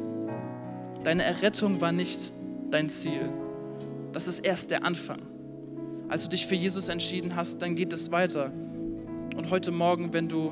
Deine 1.03 1.23
Errettung 1.23 1.81
war 1.81 1.91
nicht 1.91 2.31
dein 2.71 2.89
Ziel. 2.89 3.29
Das 4.11 4.27
ist 4.27 4.39
erst 4.39 4.71
der 4.71 4.83
Anfang. 4.83 5.21
Als 6.09 6.23
du 6.23 6.29
dich 6.29 6.47
für 6.47 6.55
Jesus 6.55 6.87
entschieden 6.89 7.35
hast, 7.35 7.61
dann 7.61 7.75
geht 7.75 7.93
es 7.93 8.11
weiter. 8.11 8.51
Und 9.35 9.51
heute 9.51 9.71
Morgen, 9.71 10.11
wenn 10.11 10.27
du 10.27 10.51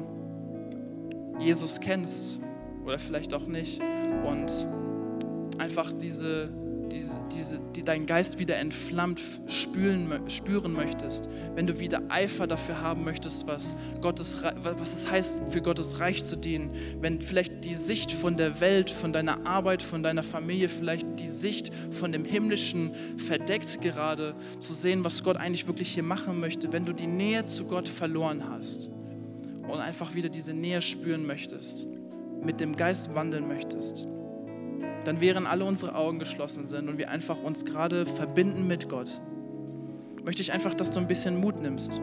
Jesus 1.39 1.79
kennst 1.79 2.39
oder 2.85 2.97
vielleicht 2.97 3.33
auch 3.33 3.47
nicht 3.47 3.81
und 4.23 4.67
einfach 5.77 5.93
diese 5.93 6.49
diese, 6.89 7.19
diese, 7.35 7.59
die 7.75 7.83
deinen 7.83 8.05
Geist 8.05 8.39
wieder 8.39 8.55
entflammt 8.55 9.19
spüren, 9.47 10.09
spüren 10.29 10.71
möchtest, 10.71 11.27
wenn 11.53 11.67
du 11.67 11.79
wieder 11.79 12.01
Eifer 12.07 12.47
dafür 12.47 12.81
haben 12.81 13.03
möchtest, 13.03 13.45
was, 13.45 13.75
Gottes, 14.01 14.41
was 14.61 14.93
es 14.93 15.11
heißt, 15.11 15.41
für 15.49 15.61
Gottes 15.61 15.99
Reich 15.99 16.23
zu 16.23 16.37
dienen, 16.37 16.71
wenn 17.01 17.19
vielleicht 17.19 17.65
die 17.65 17.73
Sicht 17.73 18.13
von 18.13 18.37
der 18.37 18.61
Welt, 18.61 18.89
von 18.89 19.11
deiner 19.11 19.45
Arbeit, 19.45 19.83
von 19.83 20.01
deiner 20.01 20.23
Familie, 20.23 20.69
vielleicht 20.69 21.19
die 21.19 21.27
Sicht 21.27 21.71
von 21.91 22.13
dem 22.13 22.23
Himmlischen 22.23 22.91
verdeckt 23.17 23.81
gerade, 23.81 24.33
zu 24.57 24.73
sehen, 24.73 25.03
was 25.03 25.25
Gott 25.25 25.35
eigentlich 25.35 25.67
wirklich 25.67 25.93
hier 25.93 26.03
machen 26.03 26.39
möchte, 26.39 26.71
wenn 26.71 26.85
du 26.85 26.93
die 26.93 27.05
Nähe 27.05 27.43
zu 27.43 27.65
Gott 27.65 27.89
verloren 27.89 28.49
hast 28.49 28.89
und 29.67 29.79
einfach 29.79 30.15
wieder 30.15 30.29
diese 30.29 30.53
Nähe 30.53 30.81
spüren 30.81 31.27
möchtest, 31.27 31.85
mit 32.41 32.61
dem 32.61 32.77
Geist 32.77 33.13
wandeln 33.13 33.45
möchtest 33.45 34.07
dann 35.07 35.21
während 35.21 35.47
alle 35.47 35.63
unsere 35.63 35.95
Augen 35.95 36.19
geschlossen 36.19 36.65
sind 36.65 36.89
und 36.89 36.97
wir 36.97 37.09
einfach 37.09 37.41
uns 37.41 37.63
gerade 37.63 38.05
verbinden 38.05 38.67
mit 38.67 38.89
Gott, 38.89 39.21
möchte 40.25 40.41
ich 40.41 40.51
einfach, 40.51 40.73
dass 40.73 40.91
du 40.91 40.99
ein 40.99 41.07
bisschen 41.07 41.39
Mut 41.39 41.61
nimmst. 41.61 42.01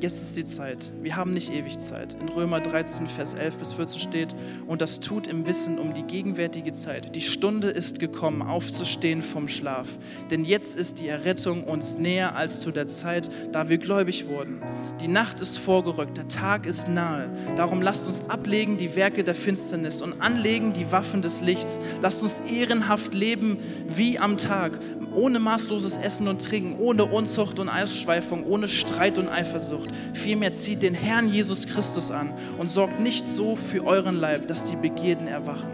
Jetzt 0.00 0.22
ist 0.22 0.36
die 0.36 0.44
Zeit. 0.44 0.92
Wir 1.02 1.16
haben 1.16 1.32
nicht 1.32 1.52
ewig 1.52 1.80
Zeit. 1.80 2.14
In 2.20 2.28
Römer 2.28 2.60
13, 2.60 3.08
Vers 3.08 3.34
11 3.34 3.58
bis 3.58 3.72
14 3.72 4.00
steht, 4.00 4.36
und 4.68 4.80
das 4.80 5.00
tut 5.00 5.26
im 5.26 5.48
Wissen 5.48 5.76
um 5.76 5.92
die 5.92 6.04
gegenwärtige 6.04 6.72
Zeit. 6.72 7.16
Die 7.16 7.20
Stunde 7.20 7.70
ist 7.70 7.98
gekommen, 7.98 8.42
aufzustehen 8.42 9.22
vom 9.22 9.48
Schlaf. 9.48 9.98
Denn 10.30 10.44
jetzt 10.44 10.76
ist 10.76 11.00
die 11.00 11.08
Errettung 11.08 11.64
uns 11.64 11.98
näher 11.98 12.36
als 12.36 12.60
zu 12.60 12.70
der 12.70 12.86
Zeit, 12.86 13.28
da 13.50 13.68
wir 13.68 13.78
gläubig 13.78 14.28
wurden. 14.28 14.62
Die 15.00 15.08
Nacht 15.08 15.40
ist 15.40 15.58
vorgerückt, 15.58 16.16
der 16.16 16.28
Tag 16.28 16.66
ist 16.66 16.88
nahe. 16.88 17.28
Darum 17.56 17.82
lasst 17.82 18.06
uns 18.06 18.30
ablegen 18.30 18.76
die 18.76 18.94
Werke 18.94 19.24
der 19.24 19.34
Finsternis 19.34 20.00
und 20.00 20.20
anlegen 20.20 20.72
die 20.74 20.92
Waffen 20.92 21.22
des 21.22 21.40
Lichts. 21.40 21.80
Lasst 22.02 22.22
uns 22.22 22.38
ehrenhaft 22.48 23.14
leben 23.14 23.58
wie 23.88 24.16
am 24.20 24.36
Tag 24.36 24.78
ohne 25.14 25.38
maßloses 25.38 25.96
Essen 25.96 26.28
und 26.28 26.44
Trinken, 26.44 26.78
ohne 26.78 27.04
Unzucht 27.04 27.58
und 27.58 27.68
Ausschweifung, 27.68 28.44
ohne 28.46 28.68
Streit 28.68 29.18
und 29.18 29.28
Eifersucht. 29.28 29.87
Vielmehr 30.12 30.52
zieht 30.52 30.82
den 30.82 30.94
Herrn 30.94 31.28
Jesus 31.28 31.66
Christus 31.66 32.10
an 32.10 32.30
und 32.58 32.68
sorgt 32.68 33.00
nicht 33.00 33.28
so 33.28 33.56
für 33.56 33.84
euren 33.84 34.16
Leib, 34.16 34.46
dass 34.48 34.64
die 34.64 34.76
Begierden 34.76 35.28
erwachen. 35.28 35.70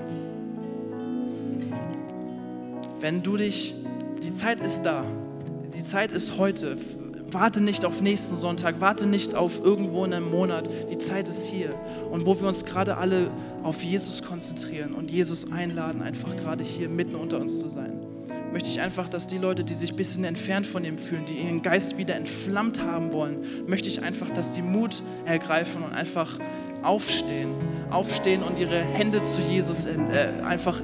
Wenn 3.00 3.22
du 3.22 3.36
dich, 3.36 3.74
die 4.22 4.32
Zeit 4.32 4.60
ist 4.60 4.82
da, 4.82 5.04
die 5.74 5.82
Zeit 5.82 6.12
ist 6.12 6.38
heute. 6.38 6.76
Warte 7.30 7.60
nicht 7.60 7.84
auf 7.84 8.00
nächsten 8.00 8.36
Sonntag, 8.36 8.76
warte 8.80 9.06
nicht 9.06 9.34
auf 9.34 9.64
irgendwo 9.64 10.04
in 10.04 10.14
einem 10.14 10.30
Monat. 10.30 10.68
Die 10.90 10.98
Zeit 10.98 11.26
ist 11.26 11.46
hier. 11.46 11.74
Und 12.12 12.26
wo 12.26 12.40
wir 12.40 12.46
uns 12.46 12.64
gerade 12.64 12.96
alle 12.96 13.28
auf 13.64 13.82
Jesus 13.82 14.22
konzentrieren 14.22 14.92
und 14.92 15.10
Jesus 15.10 15.50
einladen, 15.50 16.00
einfach 16.00 16.36
gerade 16.36 16.62
hier 16.62 16.88
mitten 16.88 17.16
unter 17.16 17.40
uns 17.40 17.58
zu 17.58 17.66
sein 17.66 18.03
möchte 18.54 18.68
ich 18.68 18.80
einfach, 18.80 19.08
dass 19.08 19.26
die 19.26 19.38
Leute, 19.38 19.64
die 19.64 19.74
sich 19.74 19.92
ein 19.92 19.96
bisschen 19.96 20.22
entfernt 20.22 20.64
von 20.64 20.84
ihm 20.84 20.96
fühlen, 20.96 21.24
die 21.26 21.40
ihren 21.40 21.60
Geist 21.60 21.98
wieder 21.98 22.14
entflammt 22.14 22.80
haben 22.80 23.12
wollen, 23.12 23.38
möchte 23.66 23.88
ich 23.88 24.00
einfach, 24.00 24.30
dass 24.30 24.54
sie 24.54 24.62
Mut 24.62 25.02
ergreifen 25.24 25.82
und 25.82 25.92
einfach 25.92 26.38
aufstehen. 26.84 27.50
Aufstehen 27.90 28.44
und 28.44 28.56
ihre 28.56 28.78
Hände 28.78 29.22
zu 29.22 29.40
Jesus, 29.40 29.86
äh, 29.86 30.40
einfach 30.44 30.80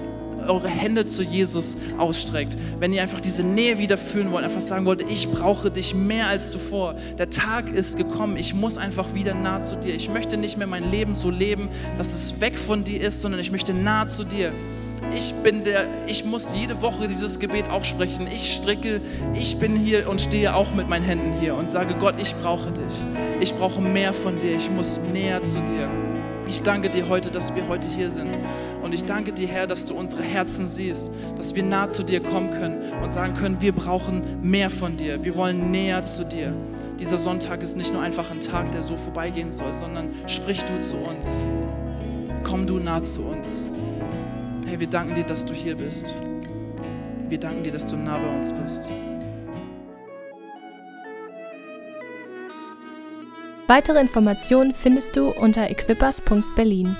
eure 0.48 0.66
Hände 0.66 1.06
zu 1.06 1.22
Jesus 1.22 1.76
ausstreckt. 1.96 2.56
Wenn 2.80 2.92
ihr 2.92 3.02
einfach 3.02 3.20
diese 3.20 3.44
Nähe 3.44 3.78
wieder 3.78 3.96
fühlen 3.96 4.32
wollt, 4.32 4.44
einfach 4.44 4.60
sagen 4.60 4.84
wollt, 4.84 5.08
ich 5.08 5.30
brauche 5.30 5.70
dich 5.70 5.94
mehr 5.94 6.26
als 6.26 6.50
zuvor. 6.50 6.96
Der 7.18 7.30
Tag 7.30 7.72
ist 7.72 7.96
gekommen, 7.96 8.36
ich 8.36 8.52
muss 8.52 8.78
einfach 8.78 9.14
wieder 9.14 9.34
nah 9.34 9.60
zu 9.60 9.76
dir. 9.76 9.94
Ich 9.94 10.10
möchte 10.10 10.36
nicht 10.36 10.56
mehr 10.56 10.66
mein 10.66 10.90
Leben 10.90 11.14
so 11.14 11.30
leben, 11.30 11.68
dass 11.96 12.14
es 12.14 12.40
weg 12.40 12.58
von 12.58 12.82
dir 12.82 13.00
ist, 13.00 13.22
sondern 13.22 13.40
ich 13.40 13.52
möchte 13.52 13.72
nah 13.74 14.08
zu 14.08 14.24
dir 14.24 14.52
ich 15.14 15.34
bin 15.42 15.64
der, 15.64 15.86
ich 16.06 16.24
muss 16.24 16.54
jede 16.54 16.80
Woche 16.82 17.08
dieses 17.08 17.38
Gebet 17.38 17.68
auch 17.68 17.84
sprechen. 17.84 18.26
Ich 18.32 18.54
stricke, 18.54 19.00
ich 19.34 19.58
bin 19.58 19.76
hier 19.76 20.08
und 20.08 20.20
stehe 20.20 20.54
auch 20.54 20.72
mit 20.74 20.88
meinen 20.88 21.04
Händen 21.04 21.32
hier 21.40 21.54
und 21.54 21.68
sage, 21.68 21.94
Gott, 21.98 22.14
ich 22.18 22.34
brauche 22.36 22.70
dich. 22.70 23.04
Ich 23.40 23.54
brauche 23.54 23.80
mehr 23.80 24.12
von 24.12 24.38
dir. 24.38 24.54
Ich 24.56 24.70
muss 24.70 25.00
näher 25.12 25.42
zu 25.42 25.58
dir. 25.58 25.90
Ich 26.46 26.62
danke 26.62 26.90
dir 26.90 27.08
heute, 27.08 27.30
dass 27.30 27.54
wir 27.54 27.68
heute 27.68 27.88
hier 27.88 28.10
sind. 28.10 28.30
Und 28.82 28.92
ich 28.92 29.04
danke 29.04 29.32
dir, 29.32 29.46
Herr, 29.46 29.66
dass 29.66 29.84
du 29.84 29.94
unsere 29.94 30.22
Herzen 30.22 30.66
siehst, 30.66 31.10
dass 31.36 31.54
wir 31.54 31.62
nah 31.62 31.88
zu 31.88 32.02
dir 32.02 32.20
kommen 32.20 32.50
können 32.50 32.80
und 33.02 33.10
sagen 33.10 33.34
können, 33.34 33.60
wir 33.60 33.72
brauchen 33.72 34.22
mehr 34.42 34.70
von 34.70 34.96
dir. 34.96 35.22
Wir 35.22 35.36
wollen 35.36 35.70
näher 35.70 36.04
zu 36.04 36.24
dir. 36.24 36.52
Dieser 36.98 37.18
Sonntag 37.18 37.62
ist 37.62 37.76
nicht 37.76 37.92
nur 37.92 38.02
einfach 38.02 38.30
ein 38.30 38.40
Tag, 38.40 38.72
der 38.72 38.82
so 38.82 38.96
vorbeigehen 38.96 39.52
soll, 39.52 39.72
sondern 39.74 40.10
sprich 40.26 40.64
du 40.64 40.78
zu 40.80 40.96
uns. 40.96 41.44
Komm 42.42 42.66
du 42.66 42.78
nah 42.78 43.02
zu 43.02 43.22
uns. 43.22 43.70
Hey, 44.70 44.78
wir 44.78 44.86
danken 44.86 45.16
dir, 45.16 45.24
dass 45.24 45.44
du 45.44 45.52
hier 45.52 45.76
bist. 45.76 46.14
Wir 47.28 47.40
danken 47.40 47.64
dir, 47.64 47.72
dass 47.72 47.84
du 47.86 47.96
nah 47.96 48.18
bei 48.18 48.36
uns 48.36 48.52
bist. 48.52 48.88
Weitere 53.66 54.00
Informationen 54.00 54.72
findest 54.72 55.16
du 55.16 55.30
unter 55.30 55.68
equippers.berlin. 55.68 56.94